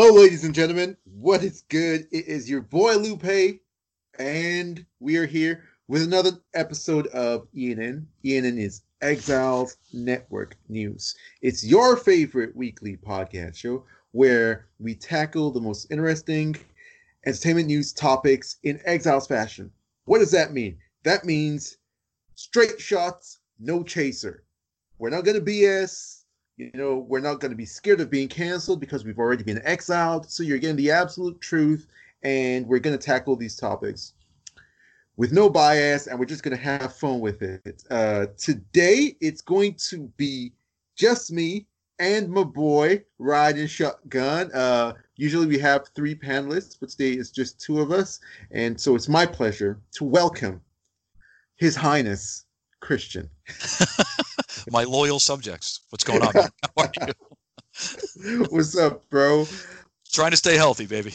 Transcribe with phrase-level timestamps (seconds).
[0.00, 0.96] Hello, ladies and gentlemen.
[1.02, 2.06] What is good?
[2.12, 3.58] It is your boy Lupe,
[4.16, 8.06] and we are here with another episode of ENN.
[8.24, 11.16] ENN is Exiles Network News.
[11.42, 13.82] It's your favorite weekly podcast show
[14.12, 16.54] where we tackle the most interesting
[17.26, 19.72] entertainment news topics in Exiles fashion.
[20.04, 20.78] What does that mean?
[21.02, 21.76] That means
[22.36, 24.44] straight shots, no chaser.
[25.00, 26.17] We're not going to BS
[26.58, 29.62] you know, we're not going to be scared of being canceled because we've already been
[29.64, 30.28] exiled.
[30.28, 31.86] So you're getting the absolute truth,
[32.22, 34.14] and we're going to tackle these topics
[35.16, 37.84] with no bias, and we're just going to have fun with it.
[37.90, 40.52] Uh, today, it's going to be
[40.96, 41.66] just me
[42.00, 44.50] and my boy riding shotgun.
[44.52, 48.18] Uh, usually we have three panelists, but today it's just two of us,
[48.50, 50.60] and so it's my pleasure to welcome
[51.54, 52.46] His Highness
[52.80, 53.30] Christian.
[54.70, 55.80] my loyal subjects.
[55.90, 56.32] What's going on?
[56.34, 58.46] How are you?
[58.50, 59.46] What's up, bro?
[60.12, 61.14] Trying to stay healthy, baby.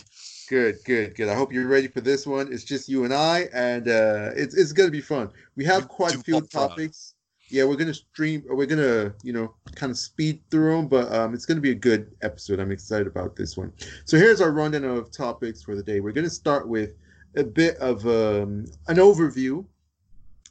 [0.49, 1.29] Good, good, good.
[1.29, 2.51] I hope you're ready for this one.
[2.51, 5.29] It's just you and I, and uh, it's it's gonna be fun.
[5.55, 7.15] We have quite a few topics.
[7.49, 8.43] Yeah, we're gonna stream.
[8.47, 11.75] We're gonna, you know, kind of speed through them, but um, it's gonna be a
[11.75, 12.59] good episode.
[12.59, 13.71] I'm excited about this one.
[14.05, 15.99] So here's our rundown of topics for the day.
[15.99, 16.93] We're gonna start with
[17.35, 19.65] a bit of um, an overview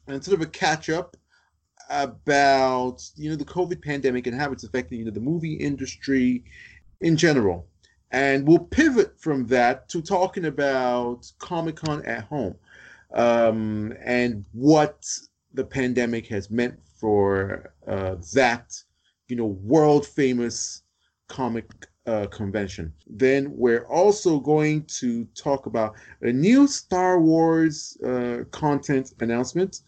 [0.08, 1.16] and sort of a catch up
[1.92, 6.44] about you know the COVID pandemic and how it's affecting you know the movie industry
[7.00, 7.66] in general.
[8.10, 12.56] And we'll pivot from that to talking about Comic Con at home
[13.14, 15.06] um, and what
[15.54, 18.74] the pandemic has meant for uh, that
[19.28, 20.82] you know world famous
[21.28, 21.66] comic
[22.06, 22.92] uh, convention.
[23.06, 29.82] Then we're also going to talk about a new Star Wars uh, content announcement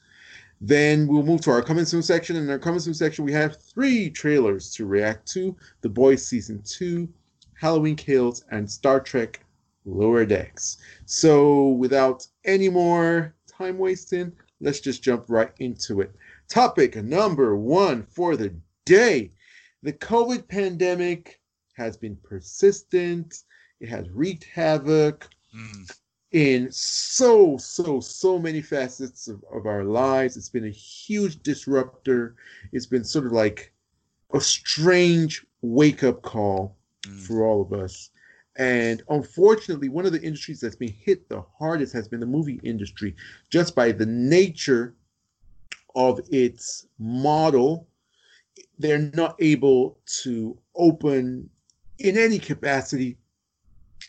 [0.67, 2.37] then we'll move to our coming soon section.
[2.37, 6.63] In our coming soon section, we have three trailers to react to: The Boys season
[6.65, 7.07] two,
[7.53, 9.45] Halloween Kills, and Star Trek
[9.85, 10.79] Lower Decks.
[11.05, 16.11] So, without any more time wasting, let's just jump right into it.
[16.49, 18.55] Topic number one for the
[18.87, 19.33] day:
[19.83, 21.41] The COVID pandemic
[21.75, 23.43] has been persistent.
[23.81, 25.29] It has wreaked havoc.
[25.55, 25.95] Mm
[26.35, 30.37] in so so so many facets of, of our lives.
[30.37, 32.35] It's been a huge disruptor.
[32.73, 33.73] It's been sort of like
[34.35, 37.21] a strange wake-up call mm.
[37.21, 38.11] for all of us.
[38.57, 42.61] And unfortunately one of the industries that's been hit the hardest has been the movie
[42.65, 43.15] industry
[43.49, 44.97] just by the nature
[45.95, 47.87] of its model.
[48.77, 51.49] They're not able to open
[52.01, 53.19] in any capacity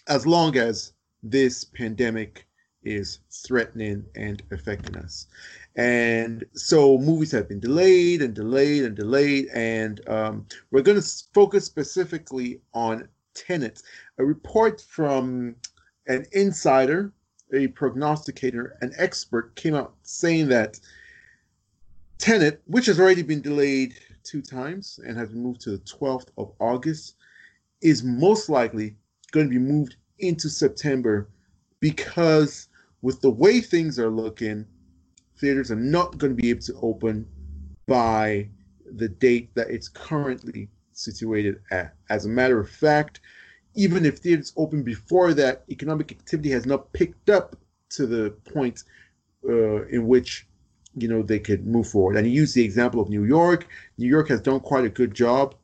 [0.07, 0.94] as long as
[1.25, 2.45] this pandemic
[2.83, 5.27] is threatening and affecting us.
[5.75, 9.47] And so movies have been delayed and delayed and delayed.
[9.53, 13.81] And um, we're going to focus specifically on Tenet.
[14.19, 15.55] A report from
[16.07, 17.11] an insider,
[17.53, 20.79] a prognosticator, an expert came out saying that
[22.19, 26.27] Tenet, which has already been delayed two times and has been moved to the 12th
[26.37, 27.15] of August,
[27.81, 28.95] is most likely
[29.31, 31.27] going to be moved into September
[31.79, 32.67] because
[33.01, 34.65] with the way things are looking,
[35.37, 37.27] theaters are not going to be able to open
[37.85, 38.49] by
[38.95, 41.95] the date that it's currently situated at.
[42.09, 43.21] As a matter of fact,
[43.75, 47.55] even if theaters open before that, economic activity has not picked up
[47.89, 48.83] to the point
[49.47, 50.47] uh, in which
[50.97, 52.15] you know they could move forward.
[52.15, 53.67] And he used the example of New York.
[53.97, 55.55] New York has done quite a good job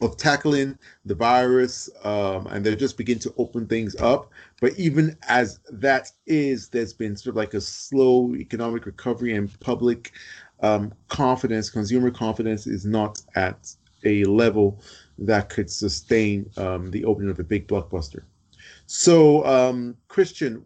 [0.00, 4.30] of tackling the virus um, and they're just beginning to open things up.
[4.60, 9.58] But even as that is there's been sort of like a slow economic recovery and
[9.60, 10.12] public
[10.60, 14.80] um, confidence consumer confidence is not at a level
[15.18, 18.22] that could sustain um, the opening of a big blockbuster.
[18.86, 20.64] So um, christian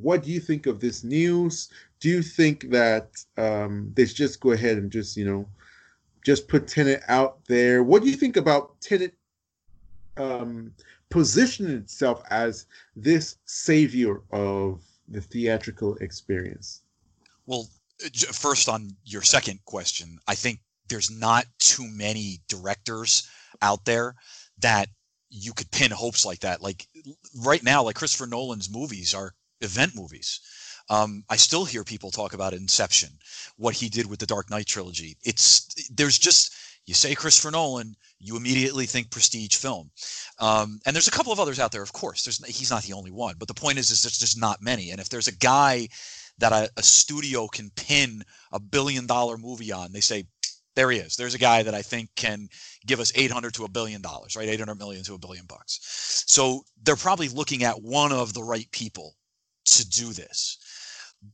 [0.00, 1.70] what do you think of this news?
[2.00, 5.48] Do you think that um, they should just go ahead and just you know
[6.24, 7.82] just put Tenet out there.
[7.82, 9.14] What do you think about Tenet
[10.16, 10.72] um,
[11.10, 12.66] positioning itself as
[12.96, 16.82] this savior of the theatrical experience?
[17.46, 17.68] Well,
[18.32, 23.28] first on your second question, I think there's not too many directors
[23.62, 24.14] out there
[24.58, 24.88] that
[25.30, 26.62] you could pin hopes like that.
[26.62, 26.86] Like
[27.44, 30.40] right now, like Christopher Nolan's movies are event movies.
[30.90, 33.10] Um, I still hear people talk about Inception,
[33.56, 35.16] what he did with the Dark Knight trilogy.
[35.24, 36.54] It's there's just
[36.86, 39.90] you say Christopher Nolan, you immediately think prestige film.
[40.38, 42.24] Um, and there's a couple of others out there, of course.
[42.24, 44.90] There's he's not the only one, but the point is, is there's just not many.
[44.90, 45.88] And if there's a guy
[46.38, 50.24] that a, a studio can pin a billion dollar movie on, they say
[50.76, 51.16] There he is.
[51.16, 52.48] There's a guy that I think can
[52.86, 54.48] give us 800 to a billion dollars, right?
[54.48, 55.80] 800 million to a billion bucks.
[56.26, 59.16] So they're probably looking at one of the right people
[59.66, 60.58] to do this.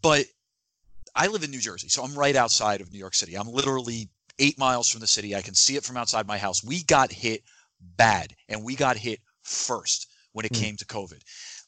[0.03, 0.27] But
[1.15, 3.37] I live in New Jersey, so I'm right outside of New York City.
[3.37, 4.09] I'm literally
[4.39, 5.35] eight miles from the city.
[5.35, 6.65] I can see it from outside my house.
[6.65, 7.43] We got hit
[7.97, 10.61] bad, and we got hit first when it mm.
[10.61, 11.21] came to COVID.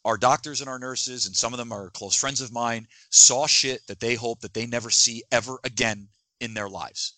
[0.05, 3.47] Our doctors and our nurses, and some of them are close friends of mine, saw
[3.47, 6.09] shit that they hope that they never see ever again
[6.41, 7.15] in their lives.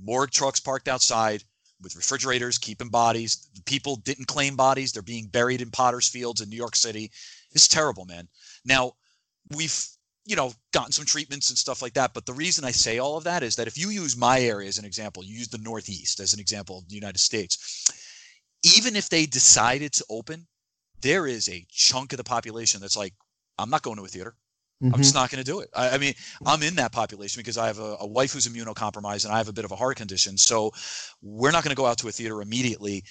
[0.00, 1.44] Morgue trucks parked outside
[1.80, 3.48] with refrigerators keeping bodies.
[3.64, 7.10] People didn't claim bodies; they're being buried in Potter's Fields in New York City.
[7.52, 8.28] It's terrible, man.
[8.64, 8.94] Now
[9.54, 9.86] we've
[10.26, 12.14] you know, gotten some treatments and stuff like that.
[12.14, 14.68] But the reason I say all of that is that if you use my area
[14.68, 17.90] as an example, you use the Northeast as an example of the United States,
[18.64, 20.46] even if they decided to open,
[21.02, 23.12] there is a chunk of the population that's like,
[23.58, 24.34] I'm not going to a theater.
[24.82, 24.94] Mm-hmm.
[24.94, 25.68] I'm just not going to do it.
[25.74, 26.14] I, I, mean,
[26.46, 29.48] I'm in that population because I have a, a wife who's immunocompromised and I have
[29.48, 30.36] a bit of a heart condition.
[30.38, 30.72] So
[31.22, 33.04] we're not going to go out to a theater immediately.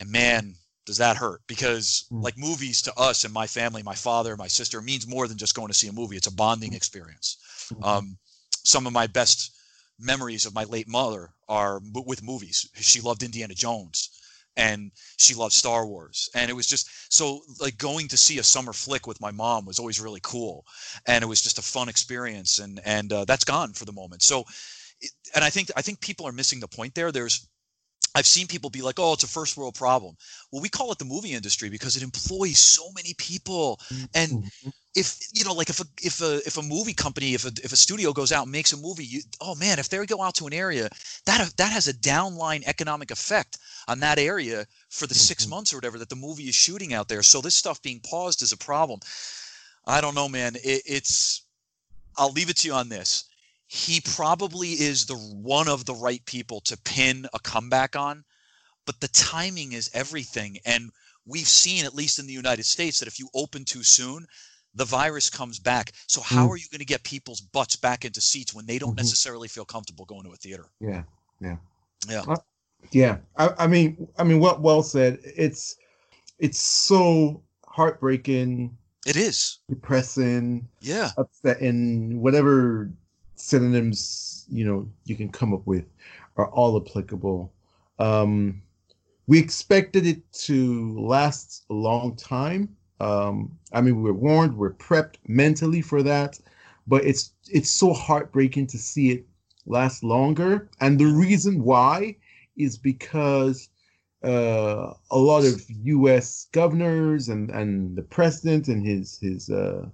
[0.00, 0.54] And man,
[0.86, 2.22] does that hurt because mm.
[2.22, 5.54] like movies to us and my family my father my sister means more than just
[5.54, 6.76] going to see a movie it's a bonding mm.
[6.76, 7.84] experience mm-hmm.
[7.84, 8.16] um,
[8.64, 9.52] some of my best
[9.98, 14.10] memories of my late mother are with movies she loved indiana jones
[14.56, 18.42] and she loved star wars and it was just so like going to see a
[18.42, 20.64] summer flick with my mom was always really cool
[21.06, 24.22] and it was just a fun experience and and uh, that's gone for the moment
[24.22, 24.44] so
[25.34, 27.48] and i think i think people are missing the point there there's
[28.14, 30.16] I've seen people be like, "Oh, it's a first world problem."
[30.52, 33.80] Well, we call it the movie industry because it employs so many people,
[34.14, 34.68] and mm-hmm.
[34.94, 37.72] if you know, like if a if a if a movie company, if a if
[37.72, 40.34] a studio goes out and makes a movie, you, oh man, if they go out
[40.36, 40.88] to an area,
[41.26, 43.58] that that has a downline economic effect
[43.88, 45.20] on that area for the mm-hmm.
[45.20, 47.22] six months or whatever that the movie is shooting out there.
[47.22, 49.00] So this stuff being paused is a problem.
[49.86, 50.54] I don't know, man.
[50.56, 51.42] It, it's
[52.16, 53.24] I'll leave it to you on this
[53.74, 58.24] he probably is the one of the right people to pin a comeback on
[58.86, 60.58] but the timing is everything.
[60.64, 60.90] And
[61.26, 64.26] we've seen at least in the united states that if you open too soon
[64.76, 65.92] the virus comes back.
[66.08, 66.50] So how mm.
[66.50, 68.96] are you going to get people's butts back into seats when they don't mm-hmm.
[68.96, 70.66] necessarily feel comfortable going to a theater?
[70.80, 71.02] Yeah
[71.40, 71.56] yeah.
[72.08, 72.22] Yeah.
[72.28, 72.36] Uh,
[72.92, 73.16] yeah.
[73.36, 75.76] I, I mean i mean what well said it's
[76.38, 79.58] it's so heartbreaking it is.
[79.68, 81.10] depressing yeah.
[81.18, 82.90] upsetting whatever
[83.44, 85.84] synonyms you know you can come up with
[86.36, 87.52] are all applicable.
[87.98, 88.62] Um,
[89.26, 92.76] we expected it to last a long time.
[93.00, 96.40] Um, I mean, we are warned, we're prepped mentally for that,
[96.86, 99.26] but it's it's so heartbreaking to see it
[99.66, 100.68] last longer.
[100.80, 102.16] And the reason why
[102.56, 103.68] is because
[104.22, 106.48] uh, a lot of U.S.
[106.52, 109.86] governors and and the president and his his uh,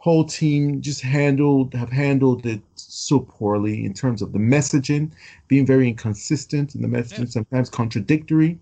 [0.00, 5.12] whole team just handled have handled it so poorly in terms of the messaging,
[5.46, 7.26] being very inconsistent in the messaging, yeah.
[7.26, 8.58] sometimes contradictory.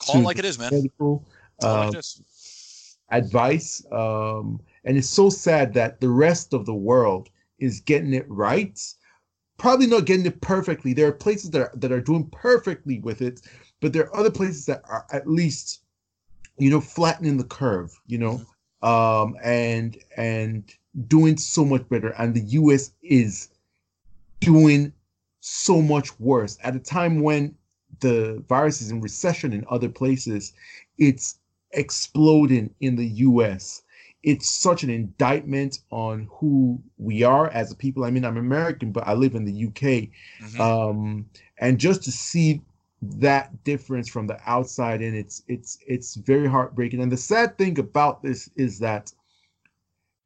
[0.00, 0.70] Call like it is, man.
[0.72, 1.24] Medical,
[1.62, 2.04] uh, like
[3.12, 8.26] advice, um, and it's so sad that the rest of the world is getting it
[8.28, 8.80] right.
[9.58, 10.92] Probably not getting it perfectly.
[10.92, 13.42] There are places that are, that are doing perfectly with it,
[13.80, 15.82] but there are other places that are at least,
[16.58, 17.92] you know, flattening the curve.
[18.08, 18.40] You know,
[18.82, 18.88] mm-hmm.
[18.88, 20.64] um, and and
[21.06, 23.48] doing so much better, and the US is
[24.40, 24.92] doing
[25.40, 26.58] so much worse.
[26.62, 27.54] At a time when
[28.00, 30.52] the virus is in recession in other places,
[30.98, 31.38] it's
[31.72, 33.82] exploding in the US.
[34.22, 38.04] It's such an indictment on who we are as a people.
[38.04, 40.10] I mean, I'm American, but I live in the UK.
[40.42, 40.60] Mm-hmm.
[40.60, 41.26] Um,
[41.58, 42.60] and just to see
[43.02, 47.78] that difference from the outside and it's it's it's very heartbreaking and the sad thing
[47.78, 49.10] about this is that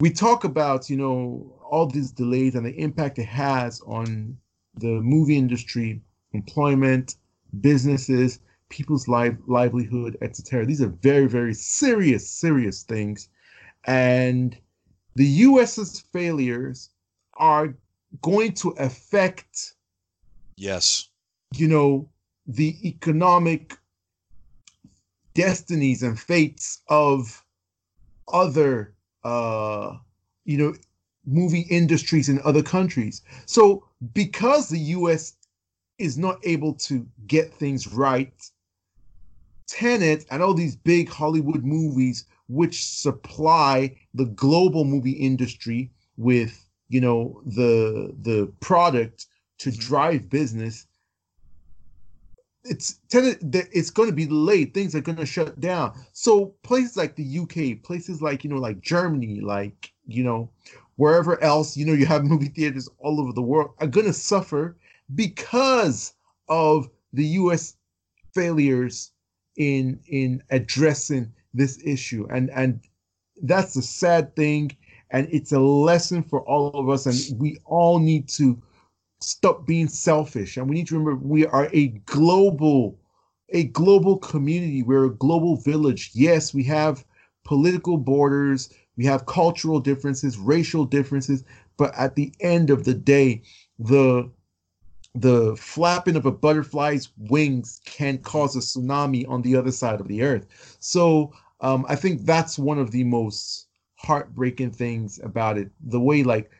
[0.04, 4.36] we talk about you know all these delays and the impact it has on
[4.74, 7.16] the movie industry employment
[7.62, 13.30] businesses people's life livelihood etc these are very very serious serious things.
[13.86, 14.54] And
[15.14, 16.90] the us's failures
[17.38, 17.74] are
[18.20, 19.72] going to affect
[20.58, 21.08] yes.
[21.56, 22.10] you know
[22.46, 23.78] the economic
[25.32, 27.42] destinies and fates of
[28.28, 28.93] other
[29.24, 29.96] uh,
[30.44, 30.74] you know,
[31.26, 33.22] movie industries in other countries.
[33.46, 35.34] So because the US
[35.98, 38.32] is not able to get things right,
[39.66, 47.00] Tenet and all these big Hollywood movies, which supply the global movie industry with, you
[47.00, 49.26] know, the the product
[49.58, 49.80] to mm-hmm.
[49.80, 50.86] drive business,
[52.64, 54.72] it's it's going to be late.
[54.72, 55.94] Things are going to shut down.
[56.12, 60.50] So places like the UK, places like you know, like Germany, like you know,
[60.96, 64.12] wherever else you know you have movie theaters all over the world are going to
[64.12, 64.76] suffer
[65.14, 66.14] because
[66.48, 67.76] of the U.S.
[68.34, 69.12] failures
[69.56, 72.80] in in addressing this issue, and and
[73.42, 74.74] that's a sad thing,
[75.10, 78.60] and it's a lesson for all of us, and we all need to
[79.20, 82.98] stop being selfish, and we need to remember we are a global
[83.50, 84.82] a global community.
[84.82, 86.10] We're a global village.
[86.14, 87.04] Yes, we have
[87.44, 91.44] political borders, we have cultural differences, racial differences,
[91.76, 93.42] but at the end of the day,
[93.78, 94.30] the
[95.14, 100.08] the flapping of a butterfly's wings can cause a tsunami on the other side of
[100.08, 100.76] the earth.
[100.80, 105.70] So um, I think that's one of the most heartbreaking things about it.
[105.86, 106.50] The way like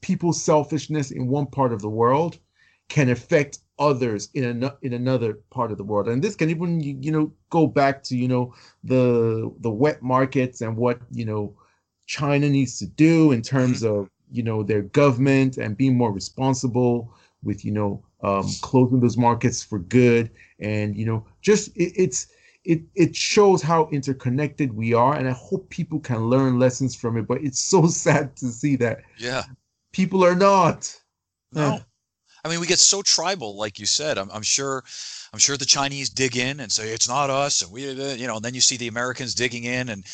[0.00, 2.38] people's selfishness in one part of the world
[2.88, 6.08] can affect others in an, in another part of the world.
[6.08, 10.60] And this can even you, know go back to you know the the wet markets
[10.60, 11.54] and what you know
[12.06, 17.12] china needs to do in terms of you know their government and being more responsible
[17.42, 20.30] with you know um, closing those markets for good.
[20.60, 22.28] And you know just it, it's
[22.64, 27.16] it it shows how interconnected we are and i hope people can learn lessons from
[27.16, 29.42] it but it's so sad to see that yeah
[29.92, 30.94] people are not
[31.52, 31.80] no
[32.44, 34.16] I mean, we get so tribal, like you said.
[34.16, 34.84] I'm, I'm sure,
[35.32, 38.36] I'm sure the Chinese dig in and say it's not us, and we, you know,
[38.36, 40.04] and then you see the Americans digging in, and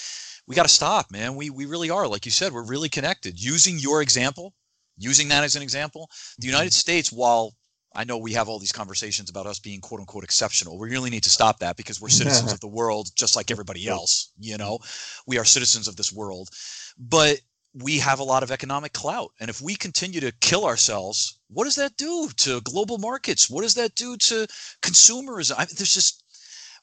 [0.46, 1.36] we got to stop, man.
[1.36, 3.40] We we really are, like you said, we're really connected.
[3.40, 4.54] Using your example,
[4.96, 6.08] using that as an example,
[6.38, 6.80] the United mm-hmm.
[6.80, 7.54] States, while
[7.94, 10.78] I know we have all these conversations about us being quote unquote exceptional.
[10.78, 13.86] We really need to stop that because we're citizens of the world just like everybody
[13.88, 14.80] else, you know.
[15.26, 16.50] We are citizens of this world.
[16.98, 17.40] But
[17.74, 19.32] we have a lot of economic clout.
[19.40, 23.50] And if we continue to kill ourselves, what does that do to global markets?
[23.50, 24.46] What does that do to
[24.80, 25.50] consumers?
[25.50, 26.22] I, mean, there's just,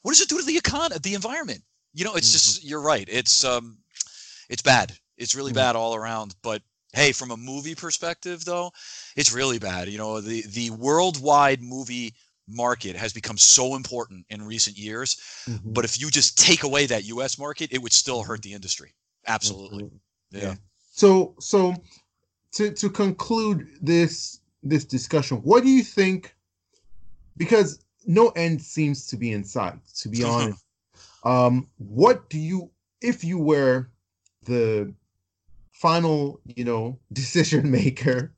[0.02, 1.62] what does it do to the economy, the environment?
[1.94, 2.32] You know, it's mm-hmm.
[2.32, 3.08] just, you're right.
[3.10, 3.78] It's, um,
[4.50, 4.92] it's bad.
[5.16, 5.56] It's really mm-hmm.
[5.56, 6.34] bad all around.
[6.42, 6.62] But
[6.92, 8.72] hey, from a movie perspective, though,
[9.16, 9.88] it's really bad.
[9.88, 12.14] You know, the, the worldwide movie
[12.48, 15.16] market has become so important in recent years.
[15.48, 15.72] Mm-hmm.
[15.72, 18.92] But if you just take away that US market, it would still hurt the industry.
[19.26, 19.90] Absolutely.
[20.30, 20.40] Yeah.
[20.40, 20.54] yeah.
[20.92, 21.74] So so
[22.52, 26.34] to to conclude this this discussion, what do you think?
[27.36, 29.78] Because no end seems to be in sight.
[30.00, 30.64] To be honest,
[31.24, 32.70] um, what do you
[33.00, 33.88] if you were
[34.44, 34.92] the
[35.82, 38.32] final you know decision maker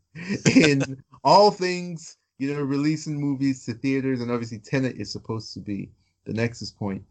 [0.57, 0.83] in
[1.25, 5.91] all things you know releasing movies to theaters and obviously Tenet is supposed to be
[6.25, 7.03] the nexus point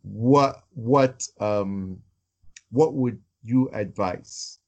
[0.00, 2.00] what what um
[2.70, 4.58] what would you advise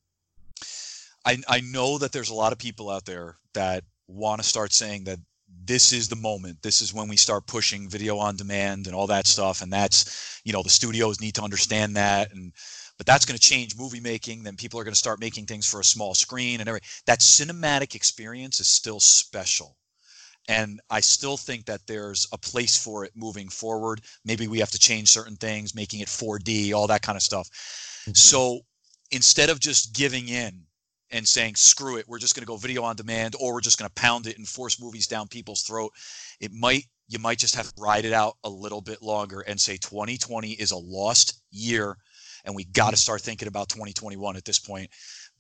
[1.27, 4.75] I, I know that there's a lot of people out there that want to start
[4.75, 5.19] saying that
[5.65, 6.61] this is the moment.
[6.61, 9.63] This is when we start pushing video on demand and all that stuff.
[9.63, 12.31] And that's, you know, the studios need to understand that.
[12.33, 12.53] And,
[12.97, 14.43] but that's going to change movie making.
[14.43, 16.89] Then people are going to start making things for a small screen and everything.
[17.07, 19.77] That cinematic experience is still special.
[20.49, 24.03] And I still think that there's a place for it moving forward.
[24.25, 27.49] Maybe we have to change certain things, making it 4D, all that kind of stuff.
[27.49, 28.13] Mm-hmm.
[28.13, 28.61] So
[29.11, 30.63] instead of just giving in
[31.11, 33.79] and saying screw it we're just going to go video on demand or we're just
[33.79, 35.93] going to pound it and force movies down people's throat
[36.41, 39.61] it might you might just have to ride it out a little bit longer and
[39.61, 41.97] say 2020 is a lost year
[42.45, 44.91] and we got to start thinking about 2021 at this point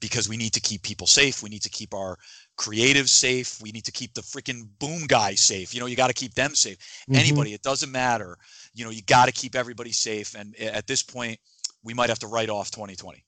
[0.00, 2.16] because we need to keep people safe we need to keep our
[2.58, 6.08] creatives safe we need to keep the freaking boom guys safe you know you got
[6.08, 7.16] to keep them safe mm-hmm.
[7.16, 8.36] anybody it doesn't matter
[8.74, 11.38] you know you got to keep everybody safe and at this point
[11.82, 13.24] we might have to write off 2020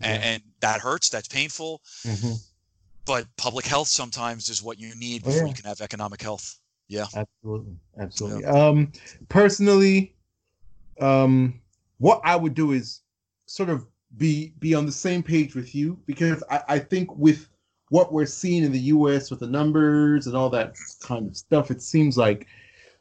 [0.00, 1.08] and, and that hurts.
[1.08, 1.82] That's painful.
[2.06, 2.32] Mm-hmm.
[3.06, 5.48] But public health sometimes is what you need before oh, yeah.
[5.48, 6.58] you can have economic health.
[6.88, 8.42] Yeah, absolutely, absolutely.
[8.42, 8.68] Yeah.
[8.68, 8.92] Um,
[9.28, 10.14] personally,
[11.00, 11.60] um,
[11.98, 13.00] what I would do is
[13.50, 13.84] sort of
[14.16, 17.48] be be on the same page with you because I, I think with
[17.88, 19.28] what we're seeing in the U.S.
[19.28, 22.46] with the numbers and all that kind of stuff, it seems like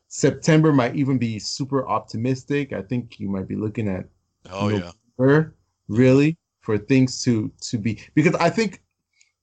[0.07, 2.73] September might even be super optimistic.
[2.73, 4.05] I think you might be looking at
[4.51, 5.55] oh November,
[5.87, 8.81] yeah, really for things to to be because I think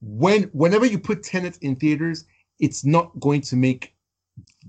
[0.01, 2.25] when whenever you put Tenet in theaters,
[2.59, 3.95] it's not going to make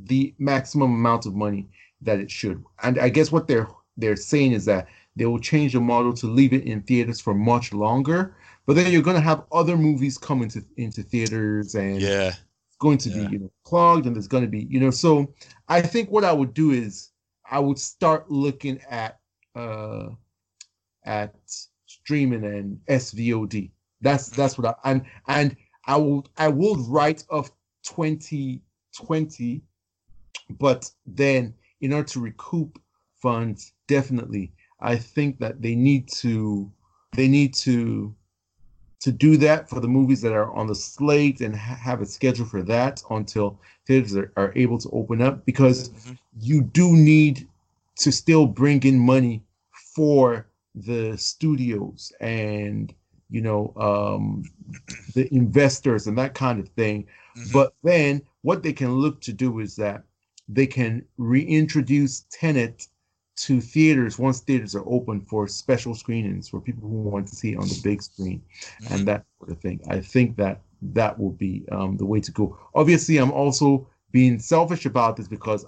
[0.04, 1.68] the maximum amount of money
[2.02, 2.64] that it should.
[2.84, 6.28] And I guess what they're they're saying is that they will change the model to
[6.28, 8.36] leave it in theaters for much longer.
[8.66, 12.78] But then you're going to have other movies come into into theaters, and yeah, it's
[12.80, 13.28] going to yeah.
[13.28, 14.92] be you know clogged, and there's going to be you know.
[14.92, 15.34] So
[15.68, 17.12] I think what I would do is
[17.50, 19.20] I would start looking at
[19.56, 20.10] uh
[21.06, 21.34] at
[21.86, 23.72] streaming and SVOD.
[24.02, 25.56] That's that's what I and and
[25.88, 27.50] I will I will write of
[27.84, 29.62] 2020,
[30.60, 32.80] but then in order to recoup
[33.22, 36.72] funds, definitely I think that they need to
[37.16, 38.14] they need to
[39.00, 42.06] to do that for the movies that are on the slate and ha- have a
[42.06, 46.14] schedule for that until theaters are, are able to open up because mm-hmm.
[46.40, 47.48] you do need
[47.98, 49.44] to still bring in money
[49.96, 52.94] for the studios and
[53.30, 54.44] you know um,
[55.14, 57.04] the investors and that kind of thing
[57.38, 57.52] mm-hmm.
[57.52, 60.04] but then what they can look to do is that
[60.50, 62.88] they can reintroduce Tenet
[63.38, 67.54] to theaters once theaters are open for special screenings for people who want to see
[67.54, 68.42] it on the big screen
[68.82, 68.94] mm-hmm.
[68.94, 69.80] and that sort of thing.
[69.90, 72.58] I think that that will be um, the way to go.
[72.76, 75.66] Obviously, I'm also being selfish about this because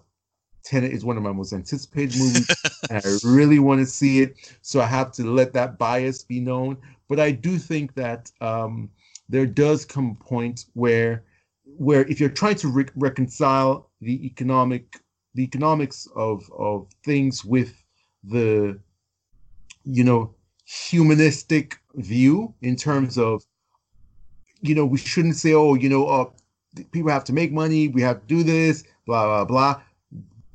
[0.64, 2.48] Tenet is one of my most anticipated movies,
[2.90, 4.58] and I really want to see it.
[4.62, 6.78] So I have to let that bias be known.
[7.08, 8.90] But I do think that um,
[9.30, 11.24] there does come a point where,
[11.64, 15.00] where if you're trying to re- reconcile the economic
[15.36, 17.84] the economics of of things with
[18.24, 18.80] the
[19.84, 20.34] you know
[20.66, 23.44] humanistic view in terms of
[24.62, 26.26] you know we shouldn't say oh you know uh,
[26.92, 29.82] people have to make money we have to do this blah blah blah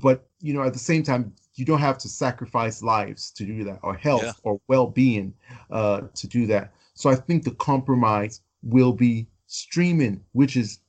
[0.00, 3.64] but you know at the same time you don't have to sacrifice lives to do
[3.64, 4.32] that or health yeah.
[4.42, 5.32] or well-being
[5.70, 10.80] uh, to do that so i think the compromise will be streaming which is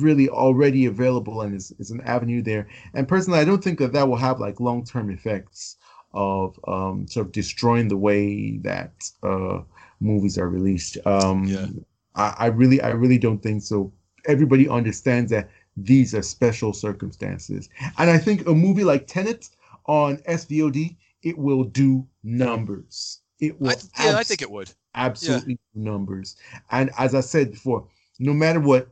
[0.00, 2.68] really already available and is, is an avenue there.
[2.94, 5.76] And personally, I don't think that that will have like long term effects
[6.12, 9.60] of um, sort of destroying the way that uh,
[10.00, 10.98] movies are released.
[11.06, 11.66] Um, yeah.
[12.14, 13.92] I, I really, I really don't think so.
[14.26, 19.50] Everybody understands that these are special circumstances, and I think a movie like Tenet
[19.86, 23.20] on SVOD it will do numbers.
[23.40, 23.70] It will.
[23.70, 24.70] I, yeah, abs- I think it would.
[24.94, 25.82] Absolutely yeah.
[25.90, 26.36] numbers.
[26.70, 27.86] And as I said before,
[28.18, 28.88] no matter what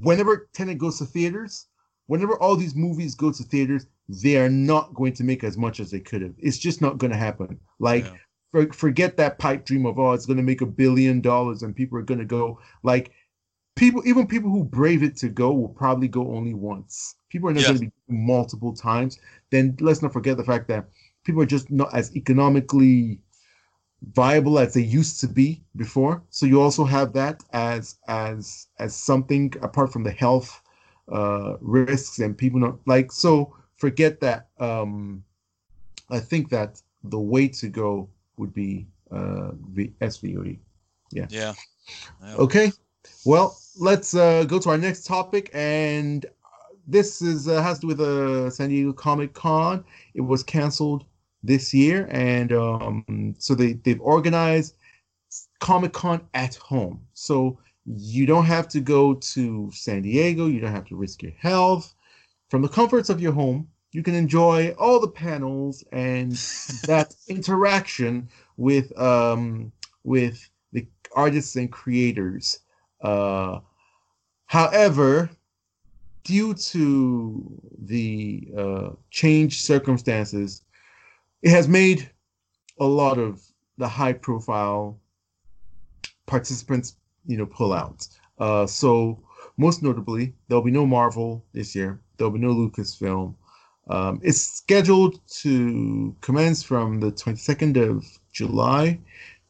[0.00, 1.66] whenever Tenet goes to theaters,
[2.06, 5.78] whenever all these movies go to theaters, they are not going to make as much
[5.80, 6.34] as they could have.
[6.38, 7.60] It's just not going to happen.
[7.78, 8.16] Like, yeah.
[8.50, 11.76] for, forget that pipe dream of oh, it's going to make a billion dollars and
[11.76, 12.58] people are going to go.
[12.82, 13.12] Like,
[13.76, 17.14] people, even people who brave it to go will probably go only once.
[17.28, 19.18] People are not going to be multiple times.
[19.50, 20.88] Then let's not forget the fact that
[21.24, 23.20] people are just not as economically
[24.12, 26.22] viable as they used to be before.
[26.30, 30.62] So you also have that as as as something apart from the health
[31.10, 34.48] uh, risks and people not like so forget that.
[34.58, 35.24] Um,
[36.10, 40.58] I think that the way to go would be uh, the SVOD.
[41.12, 41.26] Yeah.
[41.30, 41.54] Yeah.
[42.36, 42.72] Okay.
[43.24, 46.26] Well, let's uh, go to our next topic, and
[46.86, 49.84] this is uh, has to do with uh, San Diego Comic Con.
[50.14, 51.04] It was canceled
[51.42, 54.74] this year, and um, so they they've organized
[55.60, 57.00] Comic Con at home.
[57.14, 60.46] So you don't have to go to San Diego.
[60.46, 61.94] You don't have to risk your health.
[62.48, 66.32] From the comforts of your home, you can enjoy all the panels and
[66.86, 69.72] that interaction with um,
[70.04, 72.60] with the artists and creators.
[73.00, 73.60] Uh,
[74.46, 75.30] however,
[76.24, 80.62] due to the uh, changed circumstances,
[81.42, 82.10] it has made
[82.78, 83.42] a lot of
[83.78, 84.98] the high profile
[86.26, 88.06] participants, you know, pull out.
[88.38, 89.22] Uh, so
[89.56, 92.00] most notably, there'll be no Marvel this year.
[92.16, 93.34] There'll be no Lucasfilm.
[93.88, 99.00] Um, it's scheduled to commence from the 22nd of July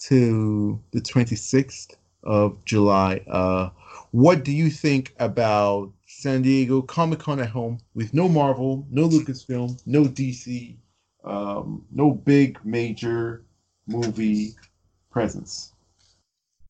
[0.09, 3.23] to the 26th of July.
[3.29, 3.71] Uh,
[4.13, 9.09] what do you think about San Diego Comic Con at home with no Marvel, no
[9.09, 10.77] Lucasfilm, no DC,
[11.25, 13.45] um, no big major
[13.87, 14.55] movie
[15.11, 15.73] presence.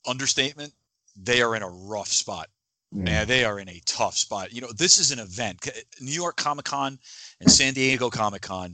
[0.07, 0.73] Understatement.
[1.17, 2.49] They are in a rough spot.
[2.93, 3.03] Yeah.
[3.03, 4.53] Man, they are in a tough spot.
[4.53, 5.69] You know, this is an event.
[6.01, 6.99] New York Comic Con
[7.41, 8.73] and San Diego Comic Con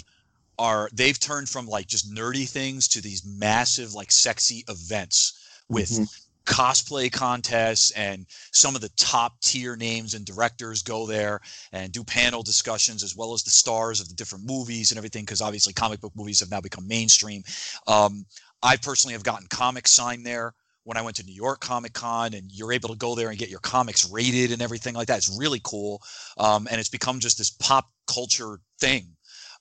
[0.59, 5.91] are they've turned from like just nerdy things to these massive, like sexy events with
[5.91, 11.41] mm-hmm cosplay contests and some of the top tier names and directors go there
[11.73, 15.25] and do panel discussions as well as the stars of the different movies and everything
[15.25, 17.43] because obviously comic book movies have now become mainstream.
[17.87, 18.25] Um,
[18.63, 20.55] i personally have gotten comics signed there.
[20.85, 23.39] When i went to new york comic con and you're able to go there and
[23.39, 26.01] get your comics rated and everything like that it's really cool.
[26.39, 29.16] Um, and it's become just this pop culture thing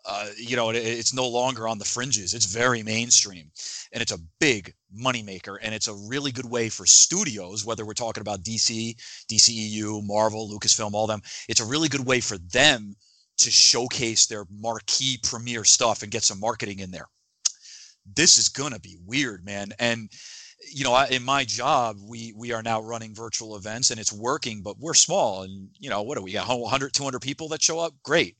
[0.08, 2.34] uh, you know, it, it's no longer on the fringes.
[2.34, 3.52] It's very mainstream,
[3.92, 7.94] and it's a big moneymaker, and it's a really good way for studios, whether we're
[7.94, 8.96] talking about DC,
[9.32, 11.22] DCEU, Marvel, Lucasfilm, all them.
[11.50, 12.96] It's a really good way for them
[13.38, 17.08] to showcase their marquee premiere stuff and get some marketing in there.
[18.16, 20.10] This is gonna be weird, man, and
[20.72, 24.62] you know in my job we we are now running virtual events and it's working
[24.62, 27.80] but we're small and you know what do we got 100 200 people that show
[27.80, 28.36] up great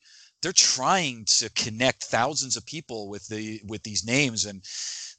[0.46, 4.62] they're trying to connect thousands of people with the with these names and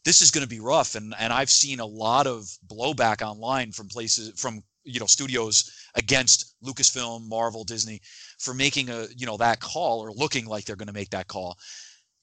[0.04, 3.72] this is going to be rough and and I've seen a lot of blowback online
[3.72, 8.00] from places from you know studios against Lucasfilm, Marvel, Disney
[8.38, 11.26] for making a you know that call or looking like they're going to make that
[11.26, 11.58] call.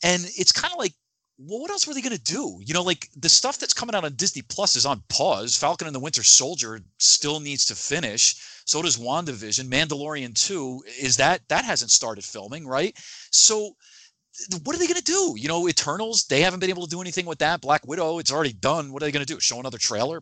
[0.01, 0.93] And it's kind of like
[1.37, 2.59] what else were they going to do?
[2.63, 5.57] You know, like the stuff that's coming out on Disney Plus is on pause.
[5.57, 8.35] Falcon and the Winter Soldier still needs to finish.
[8.65, 9.67] So does WandaVision.
[9.67, 12.95] Mandalorian 2 is that that hasn't started filming, right?
[13.31, 13.75] So
[14.63, 15.35] what are they going to do?
[15.37, 17.61] You know, Eternals, they haven't been able to do anything with that.
[17.61, 18.91] Black Widow, it's already done.
[18.91, 19.39] What are they going to do?
[19.39, 20.21] Show another trailer?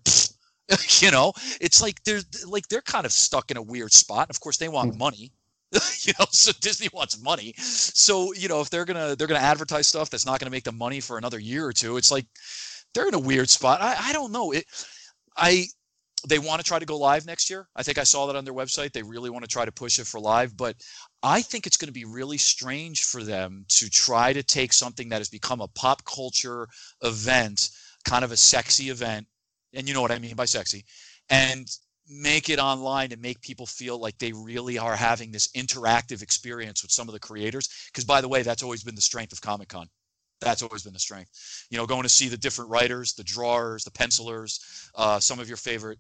[1.00, 4.30] you know, it's like they're like they're kind of stuck in a weird spot.
[4.30, 5.00] Of course, they want hmm.
[5.00, 5.32] money.
[6.02, 7.54] you know, so Disney wants money.
[7.58, 10.78] So you know, if they're gonna they're gonna advertise stuff that's not gonna make them
[10.78, 12.26] money for another year or two, it's like
[12.94, 13.82] they're in a weird spot.
[13.82, 14.52] I, I don't know.
[14.52, 14.66] It
[15.38, 15.66] I
[16.28, 17.68] they want to try to go live next year.
[17.76, 18.92] I think I saw that on their website.
[18.92, 20.76] They really want to try to push it for live, but
[21.24, 25.10] I think it's going to be really strange for them to try to take something
[25.10, 26.68] that has become a pop culture
[27.02, 27.70] event,
[28.06, 29.26] kind of a sexy event,
[29.74, 30.86] and you know what I mean by sexy,
[31.30, 31.68] and
[32.10, 36.82] make it online and make people feel like they really are having this interactive experience
[36.82, 37.70] with some of the creators.
[37.88, 39.88] Because by the way, that's always been the strength of Comic Con.
[40.42, 41.68] That's always been the strength.
[41.70, 45.48] You know, going to see the different writers, the drawers, the pencilers, uh, some of
[45.48, 46.00] your favorite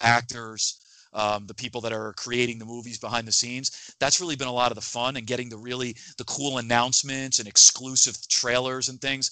[0.00, 0.80] actors,
[1.14, 3.94] um, the people that are creating the movies behind the scenes.
[3.98, 7.38] That's really been a lot of the fun and getting the really the cool announcements
[7.38, 9.30] and exclusive trailers and things.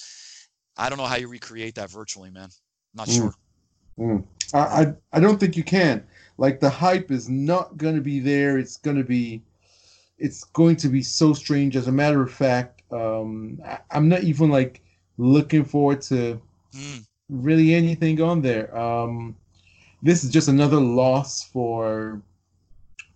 [0.76, 2.48] I don't know how you recreate that virtually, man.
[2.94, 3.16] Not mm.
[3.16, 3.34] sure.
[3.98, 4.24] Mm.
[4.54, 6.06] I, I I don't think you can.
[6.38, 8.58] Like the hype is not going to be there.
[8.58, 9.42] It's going to be
[10.18, 11.76] it's going to be so strange.
[11.76, 14.82] As a matter of fact, um, I, am not even like
[15.18, 16.40] looking forward to
[16.74, 17.06] mm.
[17.28, 18.76] really anything on there.
[18.76, 19.36] Um,
[20.02, 22.20] this is just another loss for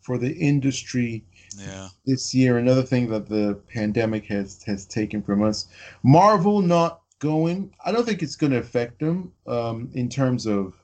[0.03, 1.25] for the industry
[1.59, 1.89] yeah.
[2.07, 2.59] this year.
[2.59, 5.69] Another thing that the pandemic has has taken from us.
[6.03, 7.73] Marvel not going.
[7.85, 10.75] I don't think it's going to affect them um, in terms of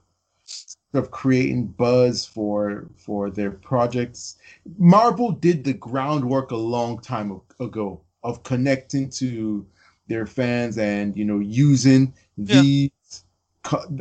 [0.95, 4.37] of creating buzz for for their projects.
[4.79, 9.67] Marvel did the groundwork a long time ago of connecting to
[10.09, 12.61] their fans and you know using yeah.
[12.61, 12.91] these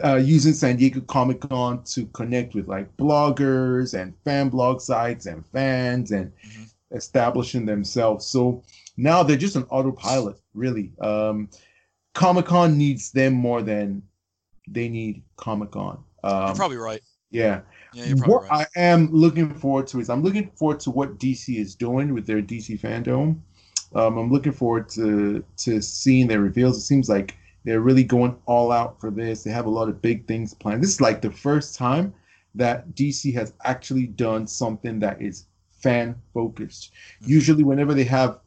[0.03, 5.25] uh, using San Diego Comic Con to connect with like bloggers and fan blog sites
[5.25, 6.95] and fans and mm-hmm.
[6.95, 8.25] establishing themselves.
[8.25, 8.63] So
[8.97, 10.91] now they're just an autopilot, really.
[11.01, 11.49] Um,
[12.15, 14.01] Comic Con needs them more than
[14.67, 16.03] they need Comic Con.
[16.23, 17.01] Um, you're probably right.
[17.29, 17.61] Yeah.
[17.93, 18.67] Yeah, you're probably what right.
[18.75, 22.25] I am looking forward to is I'm looking forward to what DC is doing with
[22.25, 23.39] their DC fandom.
[23.93, 26.77] Um, I'm looking forward to to seeing their reveals.
[26.77, 29.43] It seems like they're really going all out for this.
[29.43, 30.81] They have a lot of big things planned.
[30.81, 32.13] This is like the first time
[32.55, 35.45] that DC has actually done something that is
[35.81, 36.91] fan focused.
[37.21, 37.31] Mm-hmm.
[37.31, 38.39] Usually, whenever they have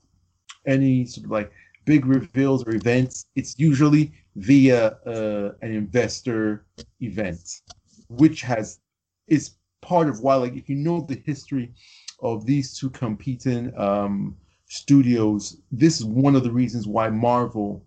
[0.67, 1.53] any sort of like
[1.89, 6.67] big reveals or events, it's usually via uh, an investor
[7.01, 7.63] event,
[8.11, 8.79] which has
[9.27, 11.73] is part of why, like, if you know the history
[12.21, 17.83] of these two competing um, studios, this is one of the reasons why Marvel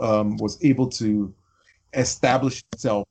[0.00, 1.34] um, was able to
[1.92, 3.06] establish itself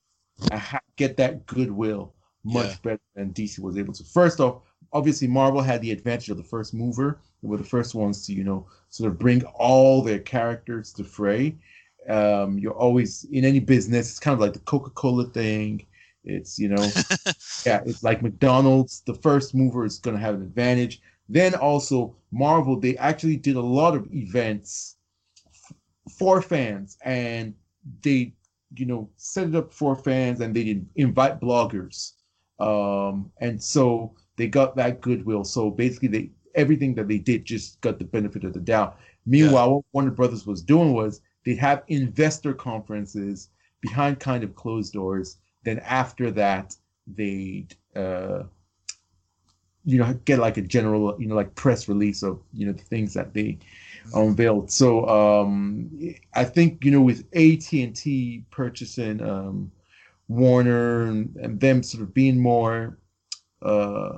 [0.49, 2.75] and ha- get that goodwill much yeah.
[2.83, 4.03] better than DC was able to.
[4.03, 7.19] First off, obviously Marvel had the advantage of the first mover.
[7.41, 11.03] They were the first ones to, you know, sort of bring all their characters to
[11.03, 11.57] fray.
[12.07, 15.85] Um, you're always in any business, it's kind of like the Coca-Cola thing.
[16.23, 16.83] It's, you know,
[17.65, 19.01] yeah, it's like McDonald's.
[19.05, 21.01] The first mover is going to have an advantage.
[21.27, 24.97] Then also Marvel, they actually did a lot of events
[26.17, 27.53] for fans and
[28.01, 28.33] they
[28.75, 32.13] you know set it up for fans and they did invite bloggers
[32.59, 37.81] um and so they got that goodwill so basically they everything that they did just
[37.81, 39.73] got the benefit of the doubt meanwhile yeah.
[39.73, 43.49] what warner brothers was doing was they have investor conferences
[43.81, 46.75] behind kind of closed doors then after that
[47.15, 48.43] they'd uh
[49.85, 52.83] you know get like a general you know like press release of you know the
[52.83, 53.57] things that they
[54.13, 54.71] unveiled.
[54.71, 55.89] So um,
[56.33, 59.71] I think you know with AT and T purchasing um,
[60.27, 62.97] Warner and, and, them sort of being more
[63.63, 64.17] uh,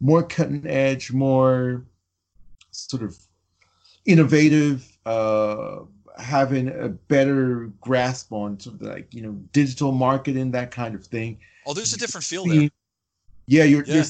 [0.00, 1.84] more cutting edge, more
[2.70, 3.16] sort of
[4.04, 5.80] innovative, uh,
[6.18, 11.04] having a better grasp on sort of like you know digital marketing, that kind of
[11.04, 11.38] thing.
[11.66, 12.68] Oh, there's a different feel there.
[13.46, 13.96] Yeah, you're, yeah.
[13.96, 14.04] you're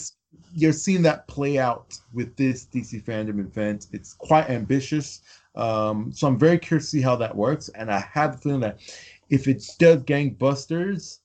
[0.55, 3.87] you're seeing that play out with this DC fandom event.
[3.93, 5.23] It's quite ambitious.
[5.55, 7.69] Um, so I'm very curious to see how that works.
[7.71, 8.79] And I have the feeling that
[9.31, 11.19] if it does gangbusters,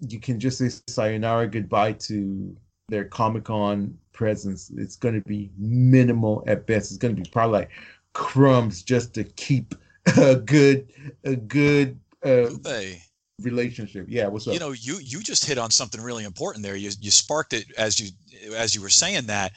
[0.00, 2.56] you can just say sayonara goodbye to
[2.88, 4.70] their Comic Con presence.
[4.76, 6.90] It's going to be minimal at best.
[6.90, 7.70] It's going to be probably like
[8.12, 9.74] crumbs just to keep
[10.16, 10.88] a good
[11.24, 13.02] a good uh, Hey,
[13.42, 14.06] relationship.
[14.08, 14.54] Yeah, what's up?
[14.54, 16.76] you know, you you just hit on something really important there.
[16.76, 18.10] You you sparked it as you
[18.54, 19.52] as you were saying that.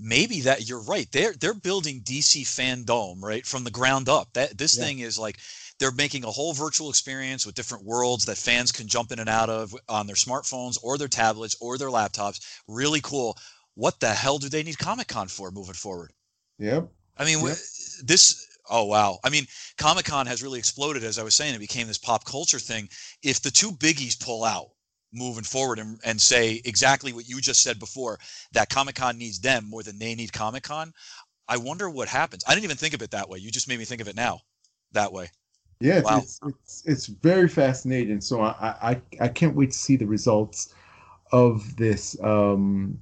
[0.00, 1.10] Maybe that you're right.
[1.10, 4.32] They're they're building DC fandom right from the ground up.
[4.34, 4.84] That this Yeah.
[4.84, 5.38] thing is like
[5.78, 9.28] they're making a whole virtual experience with different worlds that fans can jump in and
[9.28, 12.40] out of on their smartphones or their tablets or their laptops.
[12.66, 13.36] Really cool.
[13.74, 16.12] What the hell do they need Comic Con for moving forward?
[16.58, 16.88] yep.
[17.16, 17.56] I mean, Yep.
[18.04, 18.44] this.
[18.70, 19.18] Oh wow!
[19.24, 19.46] I mean,
[19.78, 21.54] Comic Con has really exploded, as I was saying.
[21.54, 22.88] It became this pop culture thing.
[23.22, 24.68] If the two biggies pull out
[25.12, 28.18] moving forward and, and say exactly what you just said before,
[28.52, 30.92] that Comic Con needs them more than they need Comic Con,
[31.48, 32.44] I wonder what happens.
[32.46, 33.38] I didn't even think of it that way.
[33.38, 34.40] You just made me think of it now,
[34.92, 35.30] that way.
[35.80, 36.18] Yeah, it's, Wow.
[36.18, 38.20] it's, it's it's very fascinating.
[38.20, 40.74] So I, I I can't wait to see the results
[41.32, 42.16] of this.
[42.22, 42.98] Um,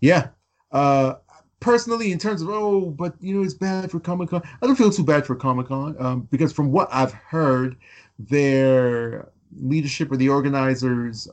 [0.00, 0.28] yeah.
[0.70, 1.14] Uh,
[1.60, 4.42] personally, in terms of oh, but you know, it's bad for Comic Con.
[4.62, 7.76] I don't feel too bad for Comic Con um, because from what I've heard,
[8.18, 11.28] their leadership or the organizers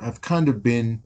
[0.00, 1.02] have kind of been.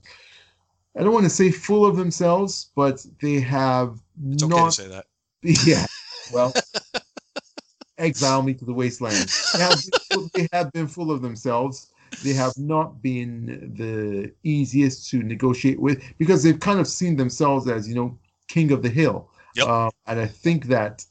[0.98, 4.00] I don't want to say full of themselves, but they have
[4.32, 5.06] It's okay not to say that.
[5.42, 5.86] yeah.
[6.32, 6.52] Well,
[8.00, 9.28] exile me to the wasteland.
[9.52, 11.92] They have, been full, they have been full of themselves.
[12.24, 17.68] They have not been the easiest to negotiate with because they've kind of seen themselves
[17.68, 19.30] as, you know, king of the hill.
[19.54, 19.66] Yep.
[19.68, 21.04] Uh, and I think that